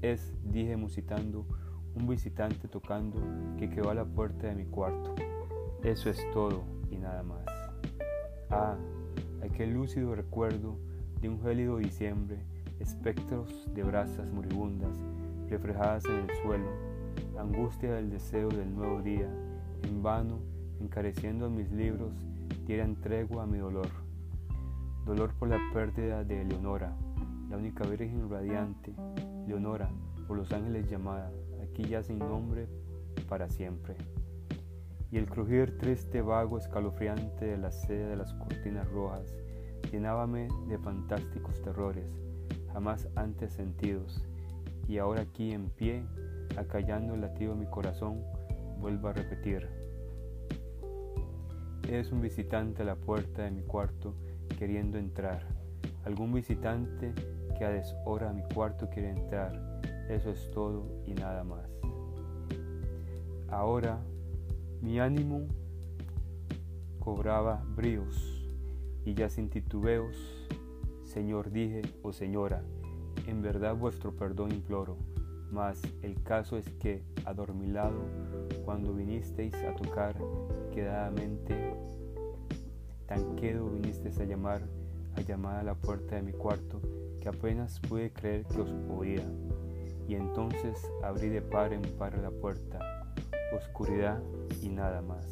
Es, 0.00 0.32
dije 0.42 0.74
musitando, 0.74 1.44
un 1.94 2.08
visitante 2.08 2.66
tocando 2.66 3.18
que 3.58 3.68
quedó 3.68 3.90
a 3.90 3.94
la 3.94 4.06
puerta 4.06 4.46
de 4.46 4.54
mi 4.54 4.64
cuarto. 4.64 5.14
Eso 5.82 6.08
es 6.08 6.18
todo 6.32 6.64
y 6.90 6.96
nada 6.96 7.22
más. 7.22 7.44
Ah, 8.48 8.78
aquel 9.42 9.74
lúcido 9.74 10.14
recuerdo 10.14 10.78
de 11.20 11.28
un 11.28 11.38
gélido 11.42 11.76
diciembre, 11.76 12.38
espectros 12.80 13.68
de 13.74 13.82
brasas 13.82 14.26
moribundas 14.32 14.96
reflejadas 15.50 16.06
en 16.06 16.20
el 16.20 16.36
suelo, 16.42 16.70
angustia 17.38 17.92
del 17.92 18.08
deseo 18.08 18.48
del 18.48 18.74
nuevo 18.74 19.02
día, 19.02 19.28
en 19.82 20.02
vano, 20.02 20.38
encareciendo 20.80 21.50
mis 21.50 21.70
libros, 21.70 22.14
dieran 22.66 22.96
tregua 22.96 23.42
a 23.42 23.46
mi 23.46 23.58
dolor. 23.58 24.03
Dolor 25.04 25.34
por 25.34 25.48
la 25.48 25.58
pérdida 25.74 26.24
de 26.24 26.44
Leonora, 26.46 26.96
la 27.50 27.58
única 27.58 27.84
virgen 27.84 28.30
radiante, 28.30 28.94
Leonora, 29.46 29.90
por 30.26 30.38
los 30.38 30.50
ángeles 30.50 30.88
llamada, 30.88 31.30
aquí 31.62 31.84
ya 31.84 32.02
sin 32.02 32.18
nombre 32.18 32.68
para 33.28 33.50
siempre. 33.50 33.96
Y 35.10 35.18
el 35.18 35.26
crujir 35.26 35.76
triste, 35.76 36.22
vago, 36.22 36.56
escalofriante 36.56 37.44
de 37.44 37.58
la 37.58 37.70
sede 37.70 38.06
de 38.06 38.16
las 38.16 38.32
cortinas 38.32 38.88
rojas, 38.88 39.36
llenábame 39.92 40.48
de 40.68 40.78
fantásticos 40.78 41.60
terrores, 41.60 42.18
jamás 42.72 43.06
antes 43.14 43.52
sentidos, 43.52 44.24
y 44.88 44.96
ahora 44.96 45.20
aquí 45.20 45.52
en 45.52 45.68
pie, 45.68 46.02
acallando 46.56 47.12
el 47.12 47.20
latido 47.20 47.52
de 47.52 47.60
mi 47.60 47.66
corazón, 47.66 48.22
vuelvo 48.80 49.08
a 49.08 49.12
repetir. 49.12 49.68
Es 51.90 52.10
un 52.10 52.22
visitante 52.22 52.80
a 52.80 52.86
la 52.86 52.96
puerta 52.96 53.42
de 53.42 53.50
mi 53.50 53.60
cuarto 53.60 54.14
queriendo 54.64 54.96
entrar, 54.96 55.46
algún 56.06 56.32
visitante 56.32 57.12
que 57.58 57.66
a 57.66 57.68
deshora 57.68 58.30
a 58.30 58.32
mi 58.32 58.42
cuarto 58.44 58.88
quiere 58.88 59.10
entrar, 59.10 59.52
eso 60.08 60.30
es 60.30 60.50
todo 60.52 61.02
y 61.04 61.12
nada 61.12 61.44
más. 61.44 61.68
Ahora 63.50 64.00
mi 64.80 65.00
ánimo 65.00 65.42
cobraba 66.98 67.62
bríos 67.76 68.48
y 69.04 69.12
ya 69.12 69.28
sin 69.28 69.50
titubeos, 69.50 70.16
Señor 71.02 71.50
dije 71.50 71.82
o 72.02 72.14
Señora, 72.14 72.62
en 73.26 73.42
verdad 73.42 73.76
vuestro 73.76 74.16
perdón 74.16 74.50
imploro, 74.50 74.96
mas 75.52 75.82
el 76.00 76.22
caso 76.22 76.56
es 76.56 76.70
que, 76.80 77.02
adormilado, 77.26 78.00
cuando 78.64 78.94
vinisteis 78.94 79.54
a 79.56 79.74
tocar 79.74 80.16
quedadamente, 80.72 81.74
tan 83.06 83.36
quedo 83.36 83.70
vinisteis 83.70 84.18
a 84.18 84.24
llamar, 84.24 84.62
a 85.16 85.20
llamar 85.20 85.56
a 85.56 85.62
la 85.62 85.74
puerta 85.74 86.16
de 86.16 86.22
mi 86.22 86.32
cuarto, 86.32 86.80
que 87.20 87.28
apenas 87.28 87.80
pude 87.80 88.12
creer 88.12 88.44
que 88.46 88.60
os 88.60 88.70
oía. 88.90 89.24
Y 90.08 90.14
entonces 90.14 90.90
abrí 91.02 91.28
de 91.28 91.40
par 91.40 91.72
en 91.72 91.82
par 91.82 92.16
la 92.18 92.30
puerta, 92.30 92.78
oscuridad 93.56 94.20
y 94.62 94.68
nada 94.68 95.00
más. 95.02 95.26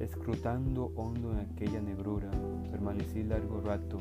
Escrutando 0.00 0.92
hondo 0.96 1.32
en 1.32 1.40
aquella 1.40 1.80
negrura, 1.82 2.30
permanecí 2.70 3.22
largo 3.22 3.60
rato, 3.60 3.98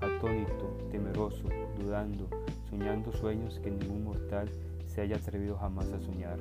atónito, 0.00 0.76
temeroso, 0.90 1.44
dudando, 1.78 2.28
soñando 2.68 3.12
sueños 3.12 3.58
que 3.60 3.70
ningún 3.70 4.04
mortal 4.04 4.50
se 4.86 5.00
haya 5.00 5.16
atrevido 5.16 5.56
jamás 5.56 5.90
a 5.92 6.00
soñar. 6.00 6.38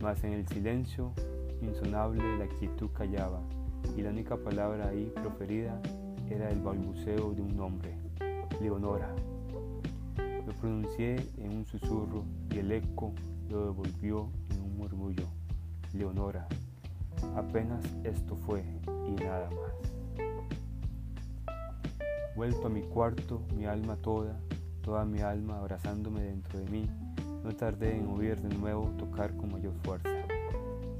Mas 0.00 0.24
en 0.24 0.32
el 0.32 0.48
silencio 0.48 1.12
insonable 1.62 2.38
la 2.38 2.48
quietud 2.48 2.88
callaba, 2.92 3.40
y 3.96 4.02
la 4.02 4.10
única 4.10 4.36
palabra 4.36 4.88
ahí 4.88 5.12
proferida 5.14 5.80
era 6.30 6.50
el 6.50 6.60
balbuceo 6.60 7.32
de 7.34 7.42
un 7.42 7.56
nombre, 7.56 7.96
Leonora. 8.60 9.14
Lo 10.46 10.52
pronuncié 10.54 11.16
en 11.38 11.58
un 11.58 11.66
susurro 11.66 12.24
y 12.50 12.58
el 12.58 12.72
eco 12.72 13.12
lo 13.50 13.66
devolvió 13.66 14.30
en 14.50 14.62
un 14.62 14.76
murmullo, 14.76 15.26
Leonora. 15.92 16.46
Apenas 17.34 17.84
esto 18.04 18.36
fue 18.36 18.64
y 19.06 19.12
nada 19.22 19.50
más. 19.50 19.88
Vuelto 22.36 22.68
a 22.68 22.70
mi 22.70 22.82
cuarto, 22.82 23.42
mi 23.56 23.66
alma 23.66 23.96
toda, 23.96 24.38
toda 24.82 25.04
mi 25.04 25.20
alma 25.20 25.58
abrazándome 25.58 26.22
dentro 26.22 26.60
de 26.60 26.70
mí, 26.70 26.88
no 27.42 27.54
tardé 27.56 27.96
en 27.96 28.06
oír 28.06 28.40
de 28.40 28.54
nuevo 28.56 28.90
tocar 28.96 29.36
con 29.36 29.50
mayor 29.52 29.74
fuerza. 29.82 30.08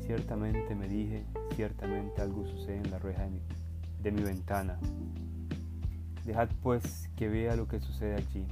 Ciertamente 0.08 0.74
me 0.74 0.88
dije, 0.88 1.26
ciertamente 1.54 2.22
algo 2.22 2.46
sucede 2.46 2.78
en 2.78 2.90
la 2.90 2.98
reja 2.98 3.28
de 4.00 4.10
mi, 4.10 4.22
ventana. 4.22 4.80
Dejad 6.24 6.48
pues 6.62 7.10
que 7.14 7.28
vea 7.28 7.54
lo 7.56 7.68
que 7.68 7.78
sucede 7.78 8.14
allí, 8.14 8.46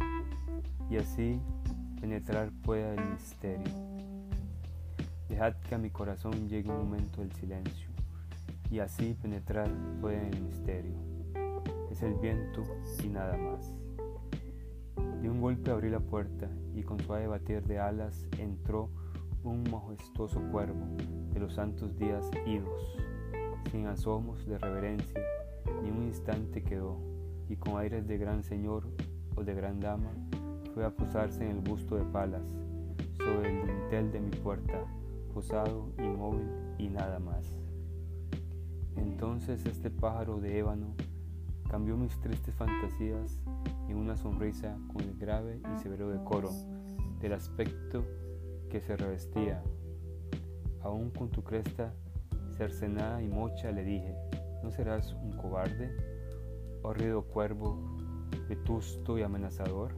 y 0.90 0.98
así 0.98 1.40
penetrar 1.98 2.50
pueda 2.62 2.92
el 2.92 3.02
misterio. 3.08 3.72
Dejad 5.30 5.54
que 5.66 5.74
a 5.74 5.78
mi 5.78 5.88
corazón 5.88 6.46
llegue 6.46 6.68
un 6.68 6.76
momento 6.76 7.22
del 7.22 7.32
silencio, 7.32 7.88
y 8.70 8.80
así 8.80 9.16
penetrar 9.22 9.70
pueda 10.02 10.28
el 10.28 10.42
misterio 10.42 10.94
es 11.90 12.02
el 12.02 12.14
viento 12.16 12.62
y 13.02 13.08
nada 13.08 13.38
más. 13.38 13.74
De 15.22 15.30
un 15.30 15.40
golpe 15.40 15.70
abrí 15.70 15.88
la 15.88 16.00
puerta 16.00 16.50
y 16.74 16.82
con 16.82 17.00
suave 17.00 17.26
batir 17.26 17.62
de 17.62 17.78
alas 17.78 18.26
entró 18.38 18.90
un 19.50 19.62
majestuoso 19.70 20.40
cuervo 20.50 20.96
de 21.32 21.40
los 21.40 21.54
santos 21.54 21.96
días 21.96 22.28
idos, 22.46 22.98
sin 23.70 23.86
asomos 23.86 24.44
de 24.46 24.58
reverencia, 24.58 25.20
ni 25.82 25.90
un 25.90 26.04
instante 26.04 26.62
quedó, 26.62 26.98
y 27.48 27.56
con 27.56 27.78
aires 27.78 28.06
de 28.06 28.18
gran 28.18 28.42
señor 28.42 28.88
o 29.36 29.44
de 29.44 29.54
gran 29.54 29.80
dama 29.80 30.10
fue 30.74 30.84
a 30.84 30.90
posarse 30.90 31.44
en 31.44 31.56
el 31.56 31.60
busto 31.60 31.96
de 31.96 32.04
palas, 32.04 32.44
sobre 33.16 33.50
el 33.50 33.66
dintel 33.66 34.12
de 34.12 34.20
mi 34.20 34.30
puerta, 34.30 34.84
posado, 35.32 35.90
inmóvil 35.98 36.48
y 36.78 36.88
nada 36.88 37.18
más. 37.18 37.58
Entonces 38.96 39.64
este 39.66 39.90
pájaro 39.90 40.40
de 40.40 40.58
ébano 40.58 40.94
cambió 41.68 41.96
mis 41.96 42.18
tristes 42.20 42.54
fantasías 42.54 43.40
en 43.88 43.96
una 43.96 44.16
sonrisa 44.16 44.76
con 44.92 45.02
el 45.02 45.16
grave 45.16 45.60
y 45.74 45.78
severo 45.78 46.08
decoro 46.08 46.50
del 47.20 47.32
aspecto 47.32 48.04
que 48.76 48.82
se 48.82 48.94
revestía. 48.94 49.62
Aún 50.82 51.10
con 51.10 51.30
tu 51.30 51.42
cresta 51.42 51.94
cercenada 52.58 53.22
y 53.22 53.26
mocha 53.26 53.72
le 53.72 53.82
dije, 53.82 54.14
¿no 54.62 54.70
serás 54.70 55.14
un 55.14 55.32
cobarde? 55.32 55.96
Horrido 56.82 57.22
cuervo, 57.22 57.78
vetusto 58.50 59.16
y 59.16 59.22
amenazador, 59.22 59.94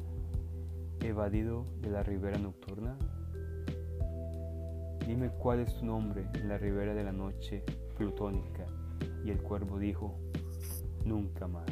evadido 1.01 1.67
de 1.81 1.91
la 1.91 2.05
ribera 2.05 2.39
nocturna. 2.39 2.97
Dime 5.09 5.31
cuál 5.31 5.59
es 5.59 5.75
tu 5.75 5.85
nombre 5.85 6.29
en 6.35 6.49
la 6.49 6.57
ribera 6.57 6.95
de 6.95 7.03
la 7.03 7.13
noche 7.13 7.65
plutónica. 7.97 8.65
Y 9.25 9.31
el 9.31 9.43
cuervo 9.43 9.81
dijo, 9.81 10.15
nunca 11.05 11.49
más. 11.49 11.67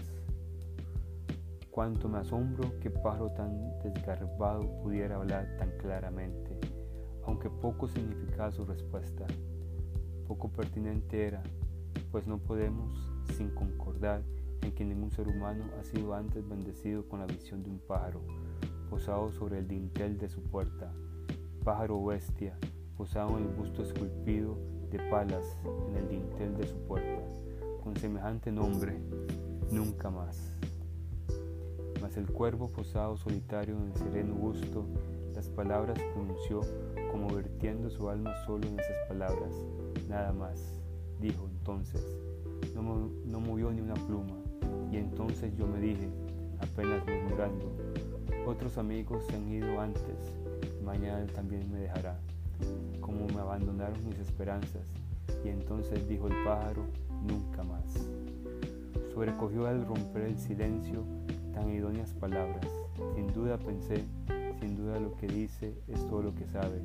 Cuánto 1.71 2.09
me 2.09 2.19
asombro 2.19 2.81
que 2.81 2.91
pájaro 2.91 3.31
tan 3.31 3.79
desgarbado 3.85 4.83
pudiera 4.83 5.15
hablar 5.15 5.57
tan 5.57 5.71
claramente, 5.79 6.66
aunque 7.27 7.51
poco 7.51 7.89
significaba 7.89 8.53
su 8.53 8.65
respuesta. 8.65 9.27
Poco 10.27 10.49
pertinente 10.49 11.27
era, 11.27 11.43
pues 12.11 12.27
no 12.27 12.39
podemos, 12.39 13.13
sin 13.37 13.51
concordar 13.51 14.23
en 14.63 14.73
que 14.73 14.85
ningún 14.85 15.11
ser 15.11 15.29
humano 15.29 15.65
ha 15.79 15.85
sido 15.85 16.15
antes 16.15 16.49
bendecido 16.49 17.07
con 17.09 17.21
la 17.21 17.27
visión 17.27 17.63
de 17.63 17.71
un 17.71 17.79
pájaro, 17.81 18.23
posado 18.89 19.31
sobre 19.33 19.59
el 19.59 19.69
dintel 19.69 20.19
de 20.19 20.29
su 20.29 20.43
puerta, 20.43 20.93
pájaro 21.65 22.03
bestia, 22.05 22.57
posado 22.97 23.39
en 23.39 23.45
el 23.45 23.55
busto 23.55 23.83
esculpido 23.83 24.59
de 24.91 24.99
palas 25.11 25.45
en 25.89 25.97
el 25.97 26.09
dintel 26.09 26.57
de 26.57 26.67
su 26.67 26.77
puerta, 26.87 27.23
con 27.83 27.97
semejante 27.97 28.51
nombre, 28.53 28.99
nunca 29.71 30.11
más. 30.11 30.57
Mas 32.07 32.17
el 32.19 32.31
cuervo 32.31 32.69
posado 32.69 33.17
solitario 33.17 33.75
en 33.75 33.91
el 33.91 33.97
sereno 33.97 34.33
busto, 34.33 34.85
las 35.35 35.49
palabras 35.49 35.99
pronunció 36.15 36.61
como 37.11 37.35
vertiendo 37.35 37.91
su 37.91 38.09
alma 38.09 38.33
solo 38.47 38.65
en 38.69 38.79
esas 38.79 39.09
palabras, 39.09 39.51
nada 40.09 40.33
más. 40.33 40.81
Dijo 41.21 41.49
entonces, 41.51 42.01
no, 42.77 43.11
no 43.25 43.41
movió 43.41 43.73
ni 43.73 43.81
una 43.81 43.95
pluma, 43.95 44.37
y 44.93 44.99
entonces 44.99 45.53
yo 45.57 45.67
me 45.67 45.81
dije, 45.81 46.09
apenas 46.61 47.05
murmurando, 47.09 47.73
otros 48.47 48.79
amigos 48.79 49.25
se 49.27 49.35
han 49.35 49.51
ido 49.51 49.81
antes, 49.81 50.39
mañana 50.85 51.27
también 51.35 51.69
me 51.73 51.81
dejará, 51.81 52.21
como 53.01 53.27
me 53.27 53.41
abandonaron 53.41 53.99
mis 54.07 54.21
esperanzas, 54.21 54.93
y 55.45 55.49
entonces 55.49 56.09
dijo 56.09 56.29
el 56.29 56.45
pájaro, 56.45 56.85
nunca 57.27 57.65
más. 57.65 57.83
Sobrecogió 59.13 59.67
al 59.67 59.85
romper 59.85 60.23
el 60.23 60.39
silencio 60.39 61.16
tan 61.57 61.71
idóneas 61.73 62.13
palabras. 62.13 62.67
Sin 63.15 63.33
duda 63.33 63.57
pensé, 63.59 64.05
sin 64.61 64.77
duda 64.77 65.01
lo 65.01 65.17
que 65.17 65.27
dice 65.27 65.75
es 65.89 66.07
todo 66.07 66.23
lo 66.23 66.35
que 66.35 66.47
sabe, 66.47 66.83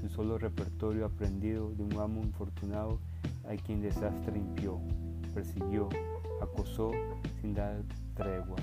su 0.00 0.08
solo 0.08 0.38
repertorio 0.38 1.06
aprendido 1.06 1.70
de 1.70 1.84
un 1.84 2.00
amo 2.00 2.20
infortunado 2.22 2.98
a 3.48 3.54
quien 3.54 3.80
desastre 3.80 4.36
impió, 4.36 4.80
persiguió, 5.32 5.88
acosó 6.42 6.90
sin 7.40 7.54
dar 7.54 7.80
tregua. 8.14 8.56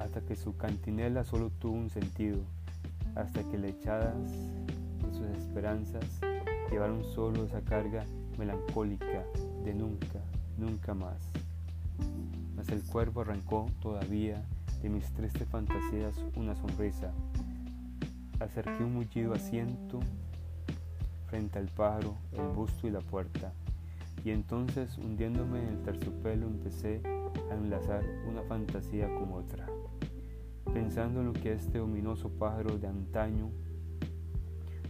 Hasta 0.00 0.20
que 0.22 0.34
su 0.34 0.56
cantinela 0.56 1.22
solo 1.22 1.50
tuvo 1.60 1.76
un 1.76 1.88
sentido, 1.88 2.40
hasta 3.14 3.44
que 3.44 3.58
lechadas 3.58 4.28
de 5.02 5.12
sus 5.12 5.26
esperanzas 5.38 6.20
llevaron 6.68 7.04
solo 7.04 7.44
esa 7.44 7.60
carga 7.60 8.04
melancólica 8.38 9.24
de 9.64 9.72
nunca, 9.72 10.20
nunca 10.58 10.94
más. 10.94 11.41
Mas 12.62 12.70
el 12.70 12.84
cuervo 12.84 13.22
arrancó 13.22 13.66
todavía 13.80 14.40
de 14.80 14.88
mis 14.88 15.12
tristes 15.14 15.48
fantasías 15.48 16.14
una 16.36 16.54
sonrisa. 16.54 17.12
Acerqué 18.38 18.84
un 18.84 18.94
mullido 18.94 19.34
asiento 19.34 19.98
frente 21.26 21.58
al 21.58 21.66
pájaro, 21.66 22.14
el 22.30 22.46
busto 22.54 22.86
y 22.86 22.92
la 22.92 23.00
puerta. 23.00 23.52
Y 24.24 24.30
entonces, 24.30 24.96
hundiéndome 24.96 25.58
en 25.58 25.68
el 25.70 25.82
terciopelo, 25.82 26.46
empecé 26.46 27.02
a 27.50 27.54
enlazar 27.56 28.04
una 28.28 28.42
fantasía 28.42 29.12
con 29.12 29.32
otra, 29.32 29.66
pensando 30.72 31.18
en 31.18 31.26
lo 31.26 31.32
que 31.32 31.54
este 31.54 31.80
ominoso 31.80 32.28
pájaro 32.28 32.78
de 32.78 32.86
antaño, 32.86 33.50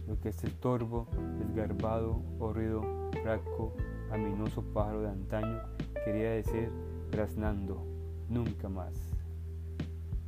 lo 0.07 0.19
que 0.19 0.29
este 0.29 0.51
torvo, 0.51 1.07
desgarbado, 1.39 2.21
horrido, 2.37 2.83
fraco, 3.23 3.73
aminoso 4.11 4.61
pájaro 4.61 5.01
de 5.01 5.09
antaño 5.09 5.59
quería 6.05 6.31
decir 6.31 6.69
graznando, 7.13 7.85
nunca 8.27 8.69
más. 8.69 8.93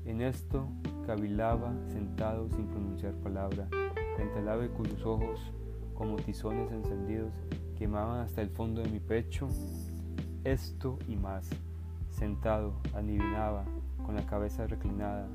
En 0.05 0.21
esto 0.21 0.67
cavilaba 1.07 1.73
sentado 1.87 2.47
sin 2.51 2.67
pronunciar 2.67 3.15
palabra, 3.15 3.67
frente 4.15 4.37
al 4.37 4.49
ave 4.49 4.69
cuyos 4.69 5.03
ojos, 5.03 5.51
como 5.95 6.17
tizones 6.17 6.71
encendidos, 6.71 7.33
quemaban 7.75 8.19
hasta 8.19 8.43
el 8.43 8.49
fondo 8.49 8.81
de 8.81 8.89
mi 8.89 8.99
pecho. 8.99 9.47
Esto 10.43 10.99
y 11.07 11.15
más, 11.15 11.49
sentado, 12.11 12.75
adivinaba, 12.93 13.65
con 14.05 14.13
la 14.13 14.25
cabeza 14.27 14.67
reclinada, 14.67 15.27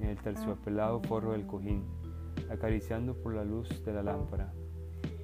en 0.00 0.08
el 0.08 0.16
terciopelado 0.16 1.00
forro 1.02 1.32
del 1.32 1.46
cojín, 1.46 1.84
acariciando 2.50 3.14
por 3.14 3.34
la 3.34 3.44
luz 3.44 3.84
de 3.84 3.92
la 3.92 4.02
lámpara, 4.02 4.54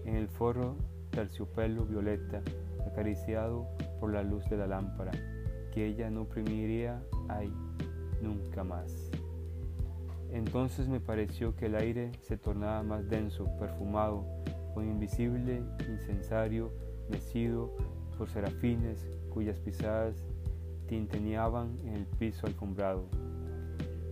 en 0.05 0.17
el 0.17 0.29
forro 0.29 0.77
terciopelo 1.11 1.87
violeta, 1.87 2.43
acariciado 2.87 3.67
por 3.99 4.13
la 4.13 4.23
luz 4.23 4.45
de 4.51 4.59
la 4.59 4.67
lámpara, 4.67 5.13
que 5.73 5.87
ella 5.87 6.11
no 6.11 6.23
oprimiría, 6.23 7.03
ay, 7.29 7.53
nunca 8.21 8.65
más. 8.65 9.11
Entonces 10.33 10.89
me 10.89 11.01
pareció 11.01 11.57
que 11.57 11.67
el 11.67 11.75
aire 11.75 12.13
se 12.23 12.37
tornaba 12.37 12.83
más 12.83 13.09
denso, 13.09 13.47
perfumado, 13.59 14.25
con 14.75 14.89
invisible 14.89 15.63
incensario 15.89 16.71
mecido 17.09 17.75
por 18.17 18.29
serafines 18.29 19.09
cuyas 19.31 19.59
pisadas 19.59 20.15
tinteneaban 20.87 21.79
en 21.85 21.95
el 21.95 22.07
piso 22.07 22.47
alfombrado. 22.47 23.07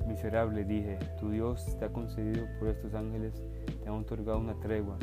Miserable, 0.07 0.64
dije, 0.64 0.99
tu 1.21 1.31
Dios 1.31 1.77
te 1.79 1.85
ha 1.85 1.92
concedido 1.92 2.47
por 2.59 2.68
estos 2.68 2.94
ángeles, 2.94 3.42
te 3.83 3.88
ha 3.88 3.92
otorgado 3.92 4.38
una 4.38 4.55
tregua, 4.55 4.97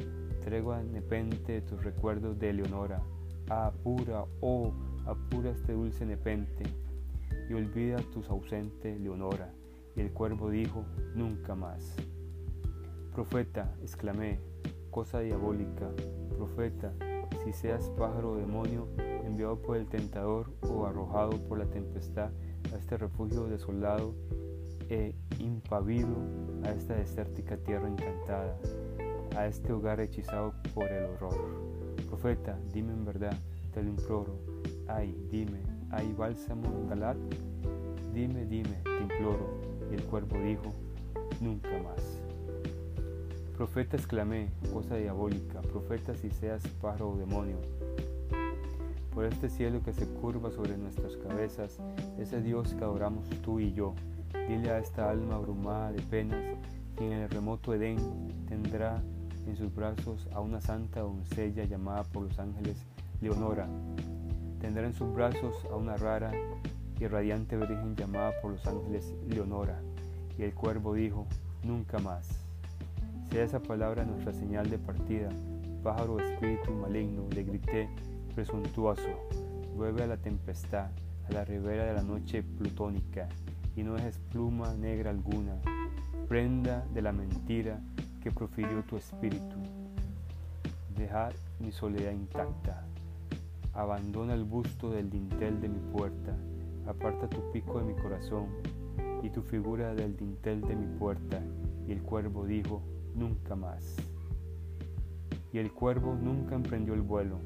tregua 0.44 0.82
nepente 0.82 1.54
de 1.54 1.62
tus 1.62 1.84
recuerdos 1.84 2.40
de 2.40 2.50
Eleonora. 2.50 3.02
Ah, 3.50 3.68
apura, 3.68 4.26
oh, 4.42 4.74
apura 5.06 5.52
este 5.52 5.74
dulce 5.74 6.06
nepente, 6.06 6.64
y 7.50 7.54
olvida 7.54 7.98
tus 8.14 8.30
ausente 8.30 8.98
Leonora. 9.00 9.54
Y 9.96 10.02
el 10.02 10.12
cuervo 10.12 10.50
dijo, 10.50 10.86
nunca 11.14 11.56
más. 11.56 11.96
Profeta, 13.14 13.74
exclamé, 13.82 14.40
cosa 14.92 15.20
diabólica, 15.20 15.90
profeta, 16.36 16.94
si 17.44 17.54
seas 17.54 17.90
pájaro 17.92 18.32
o 18.32 18.38
demonio, 18.38 18.88
enviado 19.24 19.62
por 19.62 19.78
el 19.78 19.88
tentador 19.88 20.52
o 20.70 20.86
arrojado 20.86 21.32
por 21.48 21.60
la 21.60 21.66
tempestad 21.66 22.32
a 22.74 22.78
este 22.78 22.98
refugio 22.98 23.46
desolado 23.46 24.14
e 24.90 25.16
impavido, 25.40 26.16
a 26.64 26.72
esta 26.72 26.96
desértica 26.96 27.58
tierra 27.58 27.88
encantada, 27.88 28.58
a 29.38 29.48
este 29.48 29.72
hogar 29.72 30.00
hechizado 30.00 30.54
por 30.74 30.92
el 30.92 31.06
horror. 31.06 31.38
Profeta, 32.08 32.60
dime 32.74 32.94
en 32.94 33.06
verdad, 33.06 33.38
te 33.74 33.82
lo 33.82 33.90
imploro, 33.90 34.40
ay, 34.88 35.16
dime, 35.30 35.60
¿hay 35.92 36.14
bálsamo 36.14 36.66
en 36.68 36.90
Galat? 36.90 37.18
Dime, 38.14 38.46
dime, 38.46 38.82
te 38.84 39.02
imploro. 39.02 39.60
Y 39.92 39.96
el 39.96 40.04
cuervo 40.04 40.38
dijo, 40.40 40.74
nunca 41.42 41.70
más. 41.84 42.22
Profeta 43.56 43.96
exclamé, 43.96 44.50
cosa 44.74 44.96
diabólica, 44.96 45.62
profeta 45.62 46.14
si 46.16 46.30
seas 46.30 46.68
pájaro 46.82 47.12
o 47.12 47.18
demonio. 47.18 47.58
Por 49.14 49.26
este 49.26 49.50
cielo 49.50 49.82
que 49.82 49.94
se 49.94 50.06
curva 50.08 50.52
sobre 50.52 50.78
nuestras 50.78 51.16
cabezas, 51.18 51.80
ese 52.20 52.42
Dios 52.42 52.74
que 52.74 52.84
adoramos 52.84 53.30
tú 53.42 53.60
y 53.62 53.74
yo, 53.74 53.96
dile 54.50 54.72
a 54.72 54.80
esta 54.80 55.10
alma 55.10 55.36
abrumada 55.36 55.94
de 55.94 56.02
penas 56.02 56.44
que 56.98 57.06
en 57.06 57.14
el 57.14 57.30
remoto 57.30 57.74
Edén 57.74 57.98
tendrá 58.48 59.02
en 59.48 59.56
sus 59.56 59.74
brazos 59.74 60.28
a 60.34 60.42
una 60.42 60.60
santa 60.60 61.02
doncella 61.02 61.64
llamada 61.64 62.04
por 62.04 62.24
los 62.24 62.40
ángeles 62.40 62.78
Leonora. 63.22 63.68
Tendrá 64.66 64.88
en 64.88 64.96
sus 64.96 65.14
brazos 65.14 65.64
a 65.72 65.76
una 65.76 65.96
rara 65.96 66.32
y 67.00 67.06
radiante 67.06 67.56
virgen 67.56 67.96
llamada 67.96 68.32
por 68.42 68.54
los 68.54 68.66
ángeles 68.66 69.14
Leonora. 69.30 69.80
Y 70.40 70.42
el 70.42 70.56
cuervo 70.56 70.96
dijo, 70.96 71.28
nunca 71.64 72.00
más. 72.00 72.28
Sea 73.30 73.44
esa 73.44 73.60
palabra 73.60 74.06
nuestra 74.06 74.34
señal 74.34 74.68
de 74.72 74.80
partida, 74.80 75.30
pájaro 75.84 76.20
espíritu 76.20 76.72
maligno, 76.72 77.28
le 77.30 77.44
grité, 77.44 77.90
presuntuoso, 78.34 79.08
vuelve 79.76 80.02
a 80.02 80.08
la 80.08 80.18
tempestad, 80.18 80.90
a 81.30 81.32
la 81.32 81.46
ribera 81.46 81.86
de 81.86 81.94
la 81.94 82.02
noche 82.02 82.42
plutónica, 82.42 83.30
y 83.76 83.84
no 83.84 83.94
dejes 83.94 84.18
pluma 84.32 84.74
negra 84.74 85.12
alguna, 85.12 85.58
prenda 86.28 86.84
de 86.92 87.04
la 87.04 87.12
mentira 87.12 87.80
que 88.24 88.32
profirió 88.32 88.82
tu 88.82 88.98
espíritu. 88.98 89.58
Deja 90.98 91.30
mi 91.60 91.72
soledad 91.72 92.14
intacta, 92.14 92.84
abandona 93.76 94.34
el 94.34 94.46
busto 94.46 94.90
del 94.90 95.10
dintel 95.10 95.60
de 95.60 95.70
mi 95.70 95.80
puerta, 95.92 96.36
aparta 96.88 97.30
tu 97.30 97.52
pico 97.52 97.80
de 97.80 97.86
mi 97.86 97.94
corazón 97.94 98.48
y 99.22 99.30
tu 99.30 99.42
figura 99.42 99.94
del 99.94 100.16
dintel 100.16 100.62
de 100.62 100.76
mi 100.76 100.88
puerta. 100.98 101.42
Y 101.88 101.92
el 101.92 102.02
cuervo 102.02 102.46
dijo, 102.46 102.82
nunca 103.14 103.56
más. 103.56 103.96
Y 105.52 105.60
el 105.60 105.72
cuervo 105.72 106.16
nunca 106.16 106.56
emprendió 106.56 106.94
el 106.94 107.02
vuelo. 107.02 107.40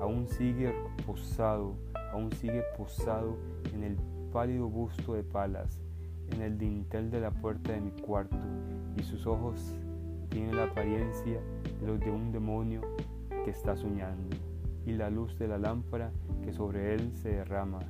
Aún 0.00 0.26
sigue 0.28 0.72
posado, 1.06 1.74
aún 2.12 2.32
sigue 2.32 2.62
posado 2.76 3.36
en 3.74 3.84
el 3.84 3.96
pálido 4.32 4.68
busto 4.68 5.14
de 5.14 5.22
palas, 5.22 5.78
en 6.30 6.40
el 6.40 6.56
dintel 6.56 7.10
de 7.10 7.20
la 7.20 7.30
puerta 7.30 7.72
de 7.72 7.80
mi 7.80 7.90
cuarto, 7.90 8.36
y 8.96 9.02
sus 9.02 9.26
ojos 9.26 9.76
tienen 10.30 10.56
la 10.56 10.64
apariencia 10.64 11.40
de 11.80 11.86
los 11.86 12.00
de 12.00 12.10
un 12.10 12.32
demonio 12.32 12.80
que 13.44 13.50
está 13.50 13.76
soñando, 13.76 14.36
y 14.86 14.92
la 14.92 15.10
luz 15.10 15.38
de 15.38 15.48
la 15.48 15.58
lámpara 15.58 16.12
que 16.42 16.52
sobre 16.52 16.94
él 16.94 17.12
se 17.14 17.30
derrama, 17.30 17.80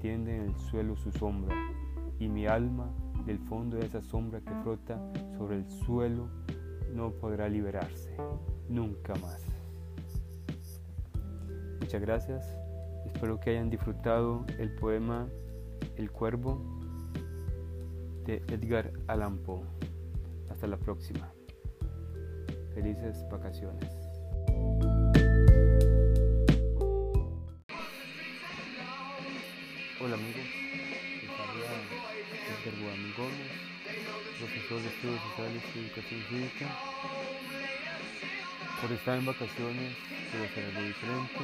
tiende 0.00 0.36
en 0.36 0.42
el 0.42 0.56
suelo 0.56 0.96
su 0.96 1.12
sombra, 1.12 1.54
y 2.18 2.28
mi 2.28 2.46
alma 2.46 2.90
del 3.26 3.38
fondo 3.38 3.76
de 3.76 3.86
esa 3.86 4.02
sombra 4.02 4.40
que 4.40 4.54
frota 4.62 5.00
sobre 5.36 5.56
el 5.56 5.68
suelo 5.68 6.28
no 6.94 7.10
podrá 7.10 7.48
liberarse 7.48 8.16
nunca 8.68 9.14
más. 9.14 9.44
Muchas 11.80 12.00
gracias 12.00 12.62
Espero 13.06 13.38
que 13.38 13.50
hayan 13.50 13.70
disfrutado 13.70 14.44
el 14.58 14.74
poema 14.74 15.28
El 15.96 16.10
Cuervo 16.10 16.60
de 18.24 18.42
Edgar 18.48 18.92
Allan 19.06 19.38
Poe. 19.38 19.62
Hasta 20.50 20.66
la 20.66 20.76
próxima. 20.76 21.32
Felices 22.74 23.26
vacaciones. 23.30 23.90
Hola 30.04 30.16
amigos, 30.16 30.42
les 31.22 31.30
habla 31.30 31.78
Edgar 32.50 32.74
Gómez, 33.14 33.52
profesor 34.36 34.82
de 34.82 34.88
Estudios 34.88 35.22
Sociales 35.30 35.62
y 35.62 35.78
Educación 35.78 36.20
Física. 36.28 36.66
Por 38.80 38.90
estar 38.90 39.18
en 39.18 39.26
vacaciones, 39.26 39.94
quiero 40.28 40.44
hacer 40.44 40.64
algo 40.64 40.82
diferente. 40.82 41.42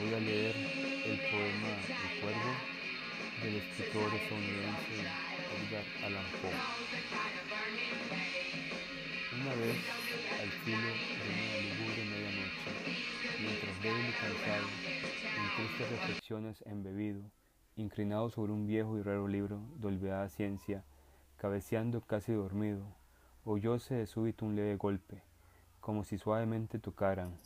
Voy 0.00 0.14
a 0.14 0.20
leer 0.20 0.56
el 0.56 1.18
poema 1.28 1.76
El 1.76 2.20
Cuervo 2.24 2.52
del 3.42 3.56
escritor 3.56 4.14
estadounidense 4.14 4.96
Edgar 4.96 5.84
Allan 6.08 6.28
Poe. 6.40 6.56
Una 9.36 9.54
vez, 9.60 9.76
al 10.40 10.50
filo 10.64 10.88
de 10.88 11.28
una 11.36 11.52
lúgubre 11.68 12.00
medianoche, 12.00 12.72
mientras 13.38 13.76
y 13.76 14.12
cansado, 14.24 14.68
tristes 15.56 15.90
reflexiones 15.90 16.62
embebido, 16.66 17.22
inclinado 17.76 18.28
sobre 18.28 18.52
un 18.52 18.66
viejo 18.66 18.98
y 18.98 19.02
raro 19.02 19.26
libro 19.26 19.58
de 19.76 19.86
olvidada 19.86 20.28
ciencia, 20.28 20.84
cabeceando 21.38 22.02
casi 22.02 22.34
dormido, 22.34 22.84
oyóse 23.42 23.94
de 23.94 24.06
súbito 24.06 24.44
un 24.44 24.54
leve 24.54 24.76
golpe, 24.76 25.22
como 25.80 26.04
si 26.04 26.18
suavemente 26.18 26.78
tocaran, 26.78 27.38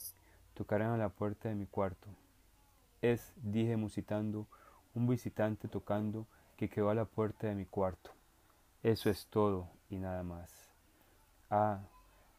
tocaran 0.54 0.90
a 0.90 0.96
la 0.96 1.10
puerta 1.10 1.50
de 1.50 1.54
mi 1.54 1.66
cuarto. 1.66 2.08
Es, 3.00 3.32
dije 3.36 3.76
musitando, 3.76 4.48
un 4.92 5.06
visitante 5.06 5.68
tocando 5.68 6.26
que 6.56 6.68
quedó 6.68 6.90
a 6.90 6.96
la 6.96 7.04
puerta 7.04 7.46
de 7.46 7.54
mi 7.54 7.64
cuarto. 7.64 8.10
Eso 8.82 9.08
es 9.08 9.26
todo 9.26 9.68
y 9.88 9.98
nada 9.98 10.24
más. 10.24 10.68
Ah, 11.48 11.80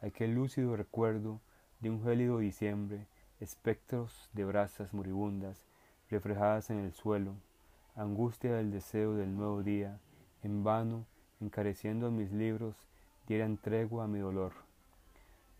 aquel 0.01 0.34
lúcido 0.36 0.75
recuerdo 0.75 1.39
de 1.79 1.89
un 1.89 2.03
gélido 2.03 2.39
diciembre, 2.39 3.07
espectros 3.41 4.30
de 4.34 4.45
brasas 4.45 4.93
moribundas 4.93 5.65
reflejadas 6.10 6.69
en 6.69 6.77
el 6.77 6.93
suelo, 6.93 7.34
angustia 7.95 8.54
del 8.54 8.71
deseo 8.71 9.15
del 9.15 9.36
nuevo 9.36 9.63
día, 9.63 9.99
en 10.43 10.63
vano, 10.63 11.06
encareciendo 11.39 12.12
mis 12.12 12.32
libros, 12.32 12.75
dieran 13.27 13.58
tregua 13.58 14.06
a 14.06 14.08
mi 14.08 14.19
dolor. 14.19 14.54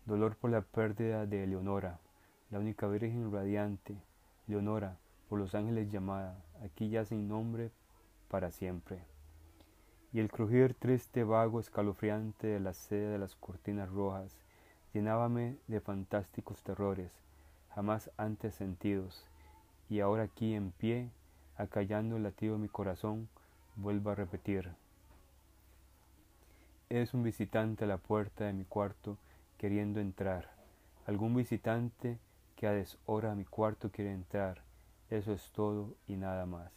Dolor 0.06 0.36
por 0.36 0.50
la 0.50 0.60
pérdida 0.60 1.26
de 1.26 1.44
Eleonora, 1.44 1.98
la 2.50 2.60
única 2.60 2.86
virgen 2.86 3.32
radiante, 3.32 3.96
Leonora, 4.46 4.96
por 5.28 5.38
los 5.38 5.54
ángeles 5.54 5.90
llamada, 5.90 6.36
aquí 6.64 6.88
ya 6.88 7.04
sin 7.04 7.28
nombre 7.28 7.70
para 8.28 8.50
siempre. 8.50 9.00
Y 10.12 10.20
el 10.20 10.30
crujir 10.30 10.74
triste, 10.74 11.24
vago, 11.24 11.58
escalofriante 11.58 12.46
de 12.46 12.60
la 12.60 12.74
seda 12.74 13.10
de 13.10 13.18
las 13.18 13.34
cortinas 13.34 13.88
rojas, 13.90 14.36
llenábame 14.92 15.56
de 15.68 15.80
fantásticos 15.80 16.62
terrores, 16.62 17.10
jamás 17.74 18.10
antes 18.16 18.54
sentidos, 18.54 19.26
y 19.88 20.00
ahora 20.00 20.24
aquí 20.24 20.54
en 20.54 20.72
pie, 20.72 21.10
acallando 21.56 22.16
el 22.16 22.22
latido 22.22 22.54
de 22.54 22.60
mi 22.60 22.68
corazón, 22.68 23.28
vuelvo 23.76 24.10
a 24.10 24.14
repetir. 24.14 24.70
Es 26.88 27.14
un 27.14 27.22
visitante 27.22 27.84
a 27.84 27.88
la 27.88 27.98
puerta 27.98 28.44
de 28.44 28.52
mi 28.52 28.64
cuarto 28.64 29.16
queriendo 29.58 30.00
entrar, 30.00 30.50
algún 31.06 31.34
visitante 31.34 32.18
que 32.56 32.66
a 32.66 32.72
deshora 32.72 33.32
a 33.32 33.34
mi 33.34 33.44
cuarto 33.44 33.90
quiere 33.90 34.12
entrar, 34.12 34.62
eso 35.08 35.32
es 35.32 35.50
todo 35.52 35.94
y 36.06 36.16
nada 36.16 36.46
más. 36.46 36.70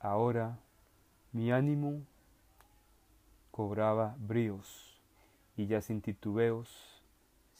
Ahora 0.00 0.58
mi 1.32 1.52
ánimo 1.52 2.02
cobraba 3.52 4.16
bríos 4.18 5.00
y 5.56 5.66
ya 5.66 5.80
sin 5.80 6.00
titubeos 6.00 6.91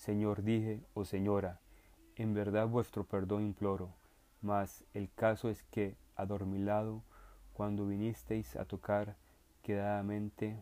Señor 0.03 0.43
dije, 0.43 0.81
o 0.95 1.03
oh 1.03 1.05
señora, 1.05 1.61
en 2.17 2.35
verdad 2.35 2.67
vuestro 2.67 3.05
perdón 3.05 3.45
imploro, 3.45 3.95
mas 4.41 4.85
el 4.95 5.09
caso 5.15 5.49
es 5.49 5.62
que, 5.71 5.95
adormilado, 6.17 7.05
cuando 7.53 7.87
vinisteis 7.87 8.57
a 8.57 8.65
tocar 8.65 9.15
quedadamente, 9.62 10.57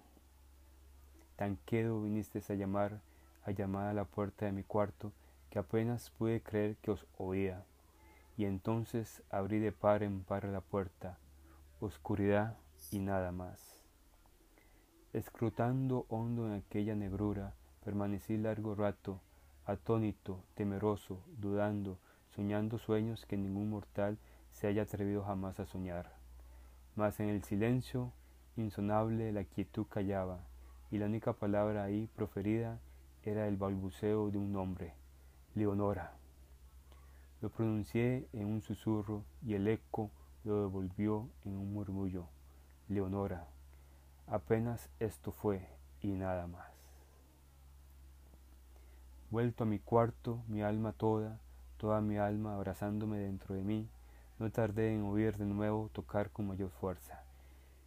tan 1.36 1.56
quedo 1.64 2.02
vinisteis 2.02 2.50
a 2.50 2.54
llamar, 2.54 3.00
a 3.46 3.52
llamar 3.52 3.86
a 3.86 3.94
la 3.94 4.04
puerta 4.04 4.44
de 4.44 4.52
mi 4.52 4.62
cuarto, 4.62 5.10
que 5.48 5.58
apenas 5.58 6.10
pude 6.10 6.42
creer 6.42 6.76
que 6.76 6.90
os 6.90 7.06
oía. 7.16 7.64
Y 8.36 8.44
entonces 8.44 9.22
abrí 9.30 9.58
de 9.58 9.72
par 9.72 10.02
en 10.02 10.22
par 10.22 10.44
la 10.44 10.60
puerta, 10.60 11.16
oscuridad 11.80 12.58
y 12.92 12.98
nada 12.98 13.32
más. 13.32 13.80
Escrutando 15.14 16.04
hondo 16.10 16.46
en 16.46 16.52
aquella 16.52 16.94
negrura, 16.94 17.54
permanecí 17.82 18.36
largo 18.36 18.74
rato, 18.74 19.18
atónito, 19.70 20.42
temeroso, 20.54 21.22
dudando, 21.38 21.98
soñando 22.34 22.78
sueños 22.78 23.24
que 23.26 23.36
ningún 23.36 23.70
mortal 23.70 24.18
se 24.50 24.66
haya 24.66 24.82
atrevido 24.82 25.22
jamás 25.22 25.60
a 25.60 25.66
soñar. 25.66 26.12
Mas 26.96 27.20
en 27.20 27.28
el 27.28 27.44
silencio 27.44 28.12
insonable 28.56 29.32
la 29.32 29.44
quietud 29.44 29.86
callaba, 29.86 30.40
y 30.90 30.98
la 30.98 31.06
única 31.06 31.32
palabra 31.32 31.84
ahí 31.84 32.08
proferida 32.16 32.80
era 33.22 33.46
el 33.46 33.56
balbuceo 33.56 34.30
de 34.30 34.38
un 34.38 34.52
nombre, 34.52 34.94
Leonora. 35.54 36.14
Lo 37.40 37.50
pronuncié 37.50 38.28
en 38.32 38.46
un 38.46 38.60
susurro 38.60 39.24
y 39.42 39.54
el 39.54 39.68
eco 39.68 40.10
lo 40.44 40.62
devolvió 40.62 41.28
en 41.44 41.56
un 41.56 41.72
murmullo, 41.72 42.26
Leonora. 42.88 43.46
Apenas 44.26 44.90
esto 44.98 45.32
fue 45.32 45.66
y 46.02 46.08
nada 46.08 46.46
más. 46.46 46.79
Vuelto 49.30 49.62
a 49.62 49.66
mi 49.66 49.78
cuarto, 49.78 50.42
mi 50.48 50.60
alma 50.60 50.92
toda, 50.92 51.38
toda 51.76 52.00
mi 52.00 52.18
alma 52.18 52.56
abrazándome 52.56 53.18
dentro 53.18 53.54
de 53.54 53.62
mí, 53.62 53.88
no 54.40 54.50
tardé 54.50 54.92
en 54.92 55.04
oír 55.04 55.36
de 55.36 55.44
nuevo 55.44 55.88
tocar 55.92 56.30
con 56.30 56.48
mayor 56.48 56.70
fuerza. 56.70 57.22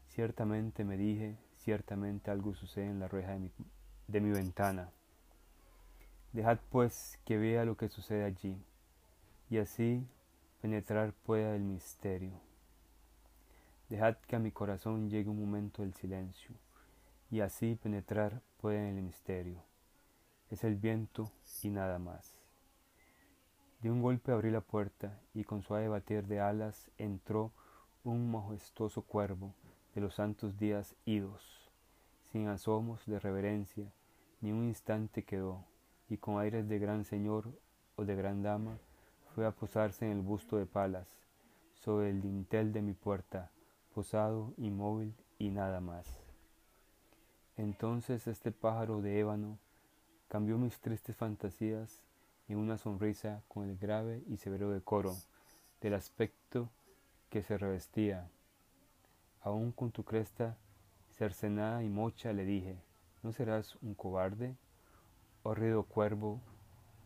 Ciertamente 0.07 0.85
me 0.85 0.95
dije, 0.95 1.35
ciertamente 1.57 2.31
algo 2.31 2.55
sucede 2.55 2.85
en 2.85 3.01
la 3.01 3.09
reja 3.09 3.33
de 3.33 3.39
mi, 3.39 3.51
de 4.07 4.21
mi 4.21 4.31
ventana. 4.31 4.89
Dejad 6.31 6.59
pues 6.69 7.19
que 7.25 7.37
vea 7.37 7.65
lo 7.65 7.75
que 7.75 7.89
sucede 7.89 8.23
allí, 8.23 8.55
y 9.49 9.57
así 9.57 10.07
penetrar 10.61 11.11
pueda 11.25 11.57
el 11.57 11.63
misterio. 11.63 12.39
Dejad 13.89 14.15
que 14.27 14.37
a 14.37 14.39
mi 14.39 14.51
corazón 14.51 15.09
llegue 15.09 15.29
un 15.29 15.41
momento 15.41 15.81
del 15.81 15.93
silencio, 15.93 16.55
y 17.29 17.41
así 17.41 17.75
penetrar 17.75 18.41
pueda 18.61 18.87
el 18.87 19.01
misterio 19.01 19.72
es 20.53 20.63
el 20.63 20.75
viento 20.75 21.31
y 21.63 21.69
nada 21.69 21.97
más. 21.97 22.37
De 23.81 23.89
un 23.89 24.03
golpe 24.03 24.31
abrí 24.31 24.51
la 24.51 24.61
puerta 24.61 25.19
y 25.33 25.45
con 25.45 25.63
suave 25.63 25.87
batir 25.87 26.27
de 26.27 26.39
alas 26.39 26.91
entró 26.99 27.51
un 28.03 28.31
majestuoso 28.31 29.01
cuervo 29.01 29.55
de 29.95 30.01
los 30.01 30.13
santos 30.13 30.59
días 30.59 30.95
idos, 31.05 31.71
sin 32.31 32.49
asomos 32.49 33.03
de 33.07 33.19
reverencia, 33.19 33.91
ni 34.41 34.51
un 34.51 34.65
instante 34.65 35.23
quedó, 35.23 35.65
y 36.07 36.17
con 36.17 36.39
aires 36.39 36.69
de 36.69 36.77
gran 36.77 37.03
señor 37.03 37.49
o 37.95 38.05
de 38.05 38.15
gran 38.15 38.43
dama 38.43 38.77
fue 39.33 39.47
a 39.47 39.51
posarse 39.51 40.05
en 40.05 40.11
el 40.11 40.21
busto 40.21 40.57
de 40.57 40.67
Palas, 40.67 41.07
sobre 41.73 42.11
el 42.11 42.21
dintel 42.21 42.73
de 42.73 42.83
mi 42.83 42.93
puerta, 42.93 43.49
posado, 43.95 44.53
inmóvil 44.57 45.15
y 45.39 45.49
nada 45.49 45.81
más. 45.81 46.19
Entonces 47.57 48.27
este 48.27 48.51
pájaro 48.51 49.01
de 49.01 49.19
ébano 49.19 49.57
cambió 50.33 50.57
mis 50.57 50.79
tristes 50.79 51.15
fantasías 51.15 52.01
en 52.47 52.57
una 52.57 52.79
sonrisa 52.79 53.43
con 53.47 53.69
el 53.69 53.77
grave 53.77 54.23
y 54.27 54.37
severo 54.37 54.71
decoro 54.71 55.15
del 55.79 55.93
aspecto 55.93 56.71
que 57.29 57.43
se 57.43 57.55
revestía. 57.55 58.27
Aún 59.43 59.71
con 59.71 59.91
tu 59.91 60.03
cresta 60.03 60.57
cercenada 61.11 61.83
y 61.83 61.89
mocha 61.89 62.33
le 62.33 62.45
dije, 62.45 62.75
¿no 63.21 63.31
serás 63.31 63.75
un 63.83 63.93
cobarde, 63.93 64.55
horrido 65.43 65.83
cuervo, 65.83 66.41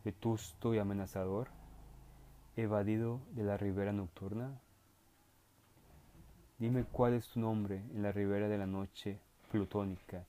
vetusto 0.06 0.72
y 0.72 0.78
amenazador, 0.78 1.48
evadido 2.56 3.20
de 3.32 3.42
la 3.42 3.58
ribera 3.58 3.92
nocturna? 3.92 4.58
Dime 6.58 6.84
cuál 6.84 7.12
es 7.12 7.28
tu 7.28 7.40
nombre 7.40 7.82
en 7.92 8.02
la 8.02 8.10
ribera 8.10 8.48
de 8.48 8.56
la 8.56 8.66
noche 8.66 9.18
plutónica. 9.50 10.24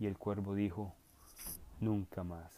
Y 0.00 0.06
el 0.06 0.18
cuervo 0.18 0.56
dijo, 0.56 0.96
nunca 1.80 2.22
más. 2.22 2.52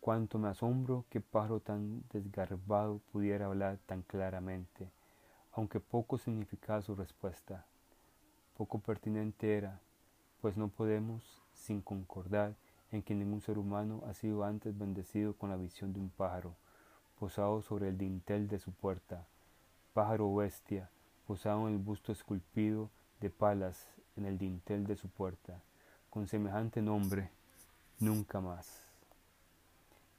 Cuánto 0.00 0.38
me 0.38 0.48
asombro 0.48 1.04
que 1.08 1.20
pájaro 1.20 1.60
tan 1.60 2.02
desgarbado 2.12 3.00
pudiera 3.12 3.46
hablar 3.46 3.78
tan 3.86 4.02
claramente, 4.02 4.90
aunque 5.52 5.78
poco 5.78 6.18
significaba 6.18 6.82
su 6.82 6.94
respuesta. 6.96 7.64
Poco 8.56 8.80
pertinente 8.80 9.56
era, 9.56 9.80
pues 10.40 10.56
no 10.56 10.68
podemos, 10.68 11.40
sin 11.54 11.80
concordar, 11.80 12.54
en 12.90 13.02
que 13.02 13.14
ningún 13.14 13.40
ser 13.40 13.58
humano 13.58 14.02
ha 14.06 14.14
sido 14.14 14.44
antes 14.44 14.76
bendecido 14.76 15.34
con 15.34 15.50
la 15.50 15.56
visión 15.56 15.92
de 15.92 16.00
un 16.00 16.10
pájaro, 16.10 16.54
posado 17.18 17.62
sobre 17.62 17.88
el 17.88 17.96
dintel 17.96 18.48
de 18.48 18.58
su 18.58 18.72
puerta, 18.72 19.24
pájaro 19.94 20.34
bestia, 20.34 20.90
posado 21.26 21.68
en 21.68 21.74
el 21.74 21.78
busto 21.78 22.10
esculpido 22.10 22.90
de 23.20 23.30
palas 23.30 23.88
en 24.16 24.26
el 24.26 24.36
dintel 24.36 24.84
de 24.84 24.96
su 24.96 25.08
puerta, 25.08 25.62
con 26.10 26.26
semejante 26.26 26.82
nombre, 26.82 27.30
nunca 28.02 28.40
más. 28.40 28.82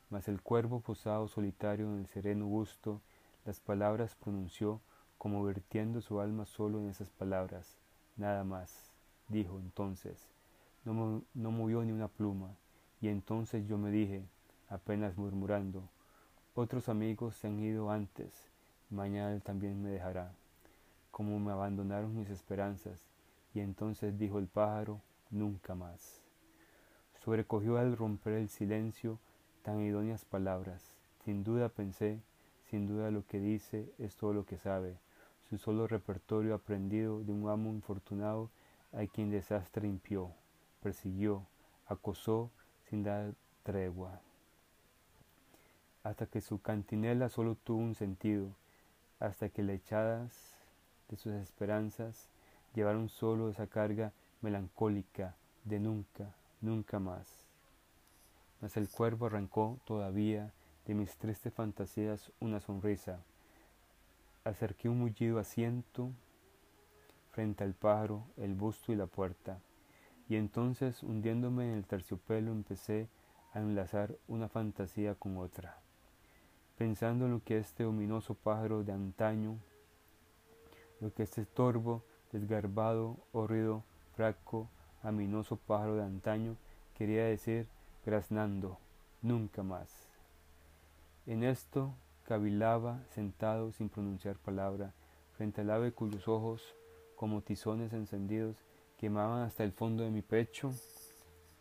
Mas 0.09 0.29
el 0.29 0.41
cuervo 0.41 0.79
posado 0.79 1.27
solitario 1.27 1.85
en 1.87 1.99
el 1.99 2.07
sereno 2.07 2.45
busto, 2.45 3.01
las 3.45 3.59
palabras 3.59 4.15
pronunció 4.15 4.79
como 5.17 5.43
vertiendo 5.43 5.99
su 5.99 6.21
alma 6.21 6.45
solo 6.45 6.79
en 6.79 6.87
esas 6.87 7.09
palabras, 7.09 7.77
nada 8.15 8.45
más, 8.45 8.93
dijo 9.27 9.59
entonces, 9.59 10.17
no, 10.85 11.23
no 11.33 11.51
movió 11.51 11.83
ni 11.83 11.91
una 11.91 12.07
pluma, 12.07 12.55
y 13.01 13.09
entonces 13.09 13.67
yo 13.67 13.77
me 13.77 13.91
dije, 13.91 14.23
apenas 14.69 15.17
murmurando, 15.17 15.83
otros 16.55 16.87
amigos 16.87 17.35
se 17.35 17.47
han 17.47 17.59
ido 17.59 17.91
antes, 17.91 18.31
mañana 18.91 19.33
él 19.33 19.41
también 19.41 19.83
me 19.83 19.89
dejará, 19.89 20.31
como 21.11 21.37
me 21.37 21.51
abandonaron 21.51 22.15
mis 22.15 22.29
esperanzas, 22.29 23.03
y 23.53 23.59
entonces 23.59 24.17
dijo 24.17 24.39
el 24.39 24.47
pájaro, 24.47 25.01
nunca 25.31 25.75
más. 25.75 26.22
Sobrecogió 27.23 27.77
al 27.77 27.95
romper 27.95 28.33
el 28.33 28.49
silencio 28.49 29.17
tan 29.63 29.79
idóneas 29.79 30.25
palabras. 30.25 30.81
Sin 31.23 31.45
duda 31.45 31.69
pensé, 31.69 32.19
sin 32.69 32.85
duda 32.85 33.11
lo 33.11 33.25
que 33.25 33.39
dice 33.39 33.89
es 33.97 34.17
todo 34.17 34.33
lo 34.33 34.45
que 34.45 34.57
sabe, 34.57 34.97
su 35.49 35.57
solo 35.57 35.87
repertorio 35.87 36.53
aprendido 36.53 37.23
de 37.23 37.31
un 37.31 37.49
amo 37.49 37.69
infortunado 37.69 38.49
a 38.91 39.05
quien 39.05 39.29
desastre 39.29 39.87
impió, 39.87 40.31
persiguió, 40.81 41.45
acosó 41.87 42.51
sin 42.89 43.03
dar 43.03 43.33
tregua. 43.63 44.19
Hasta 46.03 46.25
que 46.25 46.41
su 46.41 46.61
cantinela 46.61 47.29
solo 47.29 47.55
tuvo 47.55 47.79
un 47.79 47.95
sentido, 47.95 48.49
hasta 49.21 49.47
que 49.47 49.63
le 49.63 49.75
echadas 49.75 50.57
de 51.07 51.15
sus 51.15 51.33
esperanzas 51.35 52.27
llevaron 52.75 53.07
solo 53.07 53.49
esa 53.49 53.67
carga 53.67 54.11
melancólica 54.41 55.35
de 55.63 55.79
nunca, 55.79 56.33
nunca 56.63 56.99
más. 56.99 57.27
Mas 58.61 58.77
el 58.77 58.89
cuervo 58.89 59.27
arrancó 59.27 59.79
todavía 59.85 60.51
de 60.85 60.95
mis 60.95 61.15
tristes 61.17 61.53
fantasías 61.53 62.31
una 62.39 62.59
sonrisa. 62.59 63.19
Acerqué 64.43 64.89
un 64.89 64.99
mullido 64.99 65.39
asiento 65.39 66.11
frente 67.31 67.63
al 67.63 67.73
pájaro, 67.73 68.25
el 68.37 68.53
busto 68.53 68.91
y 68.91 68.95
la 68.95 69.07
puerta, 69.07 69.59
y 70.29 70.35
entonces 70.35 71.03
hundiéndome 71.03 71.65
en 71.65 71.77
el 71.77 71.85
terciopelo 71.85 72.51
empecé 72.51 73.07
a 73.53 73.59
enlazar 73.59 74.15
una 74.27 74.49
fantasía 74.49 75.15
con 75.15 75.37
otra, 75.37 75.77
pensando 76.77 77.25
en 77.25 77.31
lo 77.31 77.43
que 77.43 77.57
este 77.57 77.85
ominoso 77.85 78.35
pájaro 78.35 78.83
de 78.83 78.91
antaño, 78.91 79.57
lo 80.99 81.13
que 81.13 81.23
este 81.23 81.45
torvo 81.45 82.03
desgarbado, 82.31 83.17
horrido, 83.31 83.83
fraco, 84.15 84.69
aminoso 85.03 85.57
pájaro 85.57 85.95
de 85.95 86.03
antaño, 86.03 86.55
quería 86.97 87.25
decir 87.25 87.67
graznando, 88.05 88.77
nunca 89.21 89.63
más. 89.63 89.89
En 91.25 91.43
esto 91.43 91.93
cavilaba 92.23 92.99
sentado 93.09 93.71
sin 93.71 93.89
pronunciar 93.89 94.37
palabra, 94.37 94.93
frente 95.37 95.61
al 95.61 95.71
ave 95.71 95.91
cuyos 95.91 96.27
ojos, 96.27 96.75
como 97.15 97.41
tizones 97.41 97.93
encendidos, 97.93 98.55
quemaban 98.97 99.43
hasta 99.43 99.63
el 99.63 99.71
fondo 99.71 100.03
de 100.03 100.11
mi 100.11 100.21
pecho. 100.21 100.71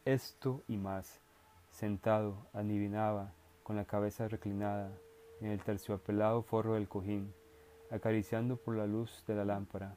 Esto 0.04 0.62
y 0.68 0.76
más, 0.76 1.20
sentado, 1.70 2.46
adivinaba, 2.52 3.32
con 3.62 3.76
la 3.76 3.84
cabeza 3.84 4.28
reclinada, 4.28 4.90
en 5.40 5.50
el 5.50 5.62
terciopelado 5.62 6.42
forro 6.42 6.74
del 6.74 6.88
cojín, 6.88 7.32
acariciando 7.90 8.56
por 8.56 8.76
la 8.76 8.86
luz 8.86 9.24
de 9.26 9.34
la 9.34 9.44
lámpara, 9.44 9.96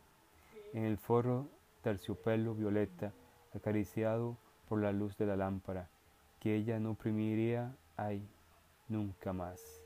en 0.74 0.84
el 0.84 0.98
forro 0.98 1.48
terciopelo 1.82 2.56
violeta, 2.56 3.14
acariciado 3.56 4.38
por 4.68 4.82
la 4.82 4.92
luz 4.92 5.18
de 5.18 5.26
la 5.26 5.36
lámpara, 5.36 5.90
que 6.40 6.56
ella 6.56 6.80
no 6.80 6.92
oprimiría, 6.92 7.76
ay, 7.98 8.28
nunca 8.88 9.34
más. 9.34 9.82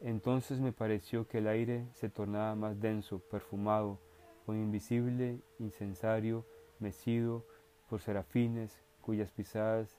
Entonces 0.00 0.60
me 0.60 0.72
pareció 0.72 1.26
que 1.26 1.38
el 1.38 1.48
aire 1.48 1.86
se 1.92 2.08
tornaba 2.08 2.54
más 2.54 2.80
denso, 2.80 3.18
perfumado, 3.18 3.98
con 4.46 4.56
invisible 4.56 5.40
incensario 5.58 6.44
mecido 6.78 7.44
por 7.88 8.00
serafines 8.00 8.82
cuyas 9.02 9.30
pisadas 9.30 9.98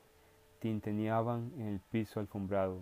tinteneaban 0.60 1.52
en 1.58 1.68
el 1.68 1.80
piso 1.80 2.20
alfombrado. 2.20 2.82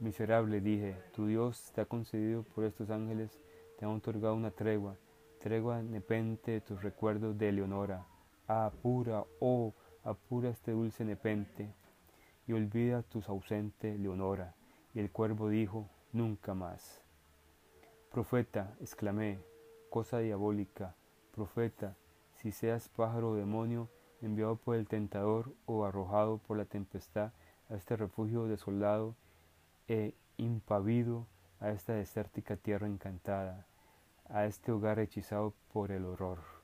Miserable, 0.00 0.60
dije, 0.60 0.96
tu 1.12 1.26
Dios 1.26 1.70
te 1.74 1.82
ha 1.82 1.86
concedido 1.86 2.42
por 2.42 2.64
estos 2.64 2.90
ángeles, 2.90 3.38
te 3.78 3.84
ha 3.84 3.88
otorgado 3.88 4.34
una 4.34 4.50
tregua, 4.50 4.96
tregua 5.40 5.82
nepente 5.82 6.52
de 6.52 6.60
tus 6.60 6.82
recuerdos 6.82 7.36
de 7.38 7.50
Eleonora. 7.50 8.06
Apura, 8.52 9.24
oh, 9.38 9.72
apura 10.02 10.50
este 10.50 10.72
dulce 10.72 11.04
nepente, 11.04 11.72
y 12.48 12.52
olvida 12.52 13.04
tus 13.04 13.28
ausente 13.28 13.96
Leonora. 13.96 14.56
Y 14.92 14.98
el 14.98 15.12
cuervo 15.12 15.48
dijo, 15.48 15.88
nunca 16.12 16.52
más. 16.52 17.00
Profeta, 18.10 18.74
exclamé, 18.80 19.38
cosa 19.88 20.18
diabólica, 20.18 20.96
profeta, 21.30 21.94
si 22.34 22.50
seas 22.50 22.88
pájaro 22.88 23.30
o 23.30 23.34
demonio, 23.36 23.88
enviado 24.20 24.56
por 24.56 24.74
el 24.74 24.88
tentador 24.88 25.54
o 25.66 25.84
arrojado 25.84 26.38
por 26.38 26.58
la 26.58 26.64
tempestad 26.64 27.30
a 27.68 27.76
este 27.76 27.96
refugio 27.96 28.46
desolado 28.46 29.14
e 29.86 30.12
impavido, 30.38 31.28
a 31.60 31.70
esta 31.70 31.92
desértica 31.92 32.56
tierra 32.56 32.88
encantada, 32.88 33.64
a 34.28 34.46
este 34.46 34.72
hogar 34.72 34.98
hechizado 34.98 35.54
por 35.72 35.92
el 35.92 36.04
horror. 36.04 36.59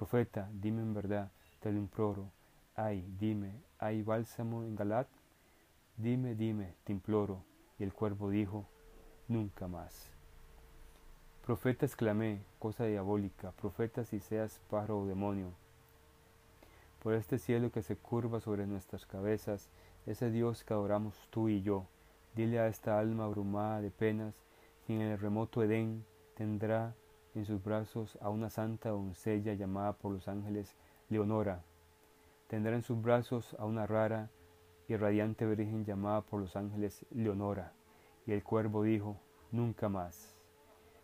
Profeta, 0.00 0.48
dime 0.54 0.80
en 0.80 0.94
verdad, 0.94 1.30
te 1.60 1.70
lo 1.70 1.76
imploro. 1.76 2.30
Ay, 2.74 3.04
dime, 3.18 3.52
¿hay 3.78 4.00
bálsamo 4.00 4.64
en 4.64 4.74
Galat? 4.74 5.06
Dime, 5.98 6.34
dime, 6.34 6.72
te 6.84 6.92
imploro. 6.92 7.44
Y 7.78 7.82
el 7.82 7.92
cuervo 7.92 8.30
dijo, 8.30 8.66
nunca 9.28 9.68
más. 9.68 10.10
Profeta 11.44 11.84
exclamé, 11.84 12.40
cosa 12.58 12.86
diabólica, 12.86 13.52
profeta 13.52 14.06
si 14.06 14.20
seas 14.20 14.58
pájaro 14.70 15.00
o 15.00 15.06
demonio. 15.06 15.52
Por 17.02 17.12
este 17.12 17.36
cielo 17.36 17.70
que 17.70 17.82
se 17.82 17.94
curva 17.94 18.40
sobre 18.40 18.66
nuestras 18.66 19.04
cabezas, 19.04 19.68
ese 20.06 20.30
Dios 20.30 20.64
que 20.64 20.72
adoramos 20.72 21.28
tú 21.28 21.50
y 21.50 21.60
yo, 21.60 21.84
dile 22.34 22.58
a 22.58 22.68
esta 22.68 22.98
alma 22.98 23.24
abrumada 23.24 23.82
de 23.82 23.90
penas, 23.90 24.34
si 24.86 24.94
en 24.94 25.02
el 25.02 25.18
remoto 25.18 25.62
Edén 25.62 26.06
tendrá 26.36 26.94
en 27.34 27.44
sus 27.44 27.62
brazos 27.62 28.18
a 28.20 28.28
una 28.30 28.50
santa 28.50 28.90
doncella 28.90 29.54
llamada 29.54 29.92
por 29.92 30.12
los 30.12 30.28
ángeles 30.28 30.76
Leonora. 31.08 31.62
Tendrá 32.48 32.74
en 32.74 32.82
sus 32.82 33.00
brazos 33.00 33.54
a 33.58 33.64
una 33.64 33.86
rara 33.86 34.30
y 34.88 34.96
radiante 34.96 35.46
virgen 35.46 35.84
llamada 35.84 36.22
por 36.22 36.40
los 36.40 36.56
ángeles 36.56 37.06
Leonora. 37.10 37.72
Y 38.26 38.32
el 38.32 38.42
cuervo 38.42 38.82
dijo, 38.82 39.16
nunca 39.52 39.88
más. 39.88 40.36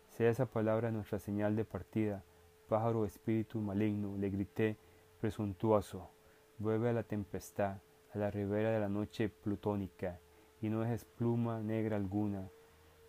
Sea 0.09 0.29
esa 0.29 0.45
palabra 0.45 0.91
nuestra 0.91 1.19
señal 1.19 1.55
de 1.55 1.63
partida, 1.63 2.23
pájaro 2.67 3.05
espíritu 3.05 3.59
maligno, 3.59 4.17
le 4.17 4.29
grité, 4.29 4.77
presuntuoso, 5.21 6.09
vuelve 6.57 6.89
a 6.89 6.93
la 6.93 7.03
tempestad, 7.03 7.77
a 8.13 8.17
la 8.17 8.31
ribera 8.31 8.71
de 8.71 8.79
la 8.79 8.89
noche 8.89 9.29
plutónica, 9.29 10.19
y 10.61 10.69
no 10.69 10.81
dejes 10.81 11.05
pluma 11.05 11.61
negra 11.61 11.97
alguna, 11.97 12.49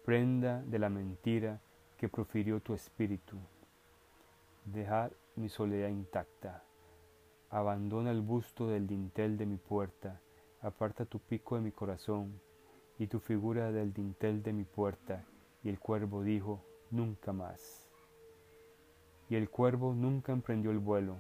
prenda 0.05 0.63
de 0.63 0.79
la 0.79 0.91
mentira, 0.91 1.61
que 1.99 2.09
profirió 2.09 2.61
tu 2.61 2.75
espíritu. 2.75 3.37
Deja 4.65 5.11
mi 5.35 5.49
soledad 5.49 5.89
intacta. 5.89 6.63
Abandona 7.51 8.13
el 8.13 8.21
busto 8.21 8.69
del 8.69 8.87
dintel 8.87 9.37
de 9.37 9.47
mi 9.47 9.57
puerta. 9.57 10.21
Aparta 10.63 11.05
tu 11.05 11.19
pico 11.19 11.57
de 11.57 11.63
mi 11.63 11.73
corazón 11.73 12.41
y 12.99 13.09
tu 13.09 13.19
figura 13.19 13.73
del 13.73 13.93
dintel 13.93 14.43
de 14.45 14.53
mi 14.53 14.65
puerta. 14.65 15.25
Y 15.65 15.69
el 15.69 15.81
cuervo 15.81 16.23
dijo, 16.23 16.65
nunca 16.91 17.33
más. 17.33 17.89
Y 19.29 19.35
el 19.35 19.51
cuervo 19.51 19.93
nunca 19.93 20.33
emprendió 20.33 20.71
el 20.71 20.79
vuelo. 20.79 21.17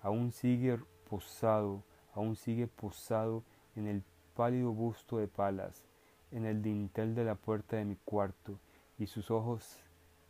Aún 0.00 0.32
sigue 0.32 0.78
posado, 1.08 1.82
aún 2.14 2.34
sigue 2.34 2.66
posado 2.66 3.44
en 3.76 3.86
el 3.88 4.02
pálido 4.34 4.72
busto 4.72 5.18
de 5.18 5.28
palas, 5.28 5.84
en 6.30 6.46
el 6.46 6.62
dintel 6.62 7.14
de 7.14 7.24
la 7.24 7.34
puerta 7.34 7.76
de 7.76 7.84
mi 7.84 7.96
cuarto, 7.96 8.58
y 8.98 9.06
sus 9.06 9.30
ojos 9.30 9.80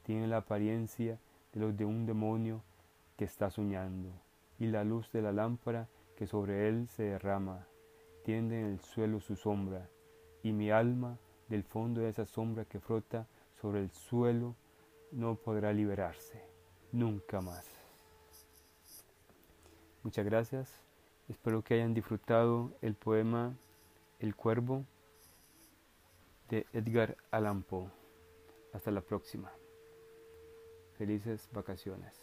tienen 0.03 0.31
la 0.31 0.39
apariencia 0.39 1.19
de 1.53 1.61
los 1.61 1.77
de 1.77 1.85
un 1.85 2.07
demonio 2.07 2.63
que 3.17 3.25
está 3.25 3.51
soñando, 3.51 4.09
y 4.59 4.67
la 4.67 4.85
luz 4.85 5.11
de 5.13 5.23
la 5.23 5.33
lámpara 5.33 5.89
que 6.17 6.27
sobre 6.27 6.69
él 6.69 6.89
se 6.89 7.05
derrama 7.05 7.67
tiende 8.25 8.61
en 8.61 8.67
el 8.67 8.81
suelo 8.81 9.21
su 9.21 9.37
sombra, 9.37 9.89
y 10.43 10.53
mi 10.53 10.71
alma 10.71 11.19
del 11.49 11.65
fondo 11.65 12.01
de 12.01 12.09
esa 12.09 12.25
sombra 12.25 12.65
que 12.65 12.81
frota 12.81 13.27
sobre 13.61 13.81
el 13.81 13.91
suelo 13.91 14.55
no 15.11 15.35
podrá 15.35 15.73
liberarse 15.73 16.43
nunca 16.93 17.41
más. 17.41 17.67
Muchas 20.03 20.25
gracias, 20.25 20.81
espero 21.29 21.63
que 21.63 21.75
hayan 21.75 21.95
disfrutado 21.95 22.73
el 22.81 22.95
poema 22.95 23.55
El 24.19 24.35
Cuervo 24.35 24.85
de 26.49 26.67
Edgar 26.73 27.17
Allan 27.31 27.63
Poe. 27.63 28.01
Hasta 28.73 28.91
la 28.91 29.03
próxima. 29.03 29.53
Felices 30.97 31.49
vacaciones. 31.53 32.22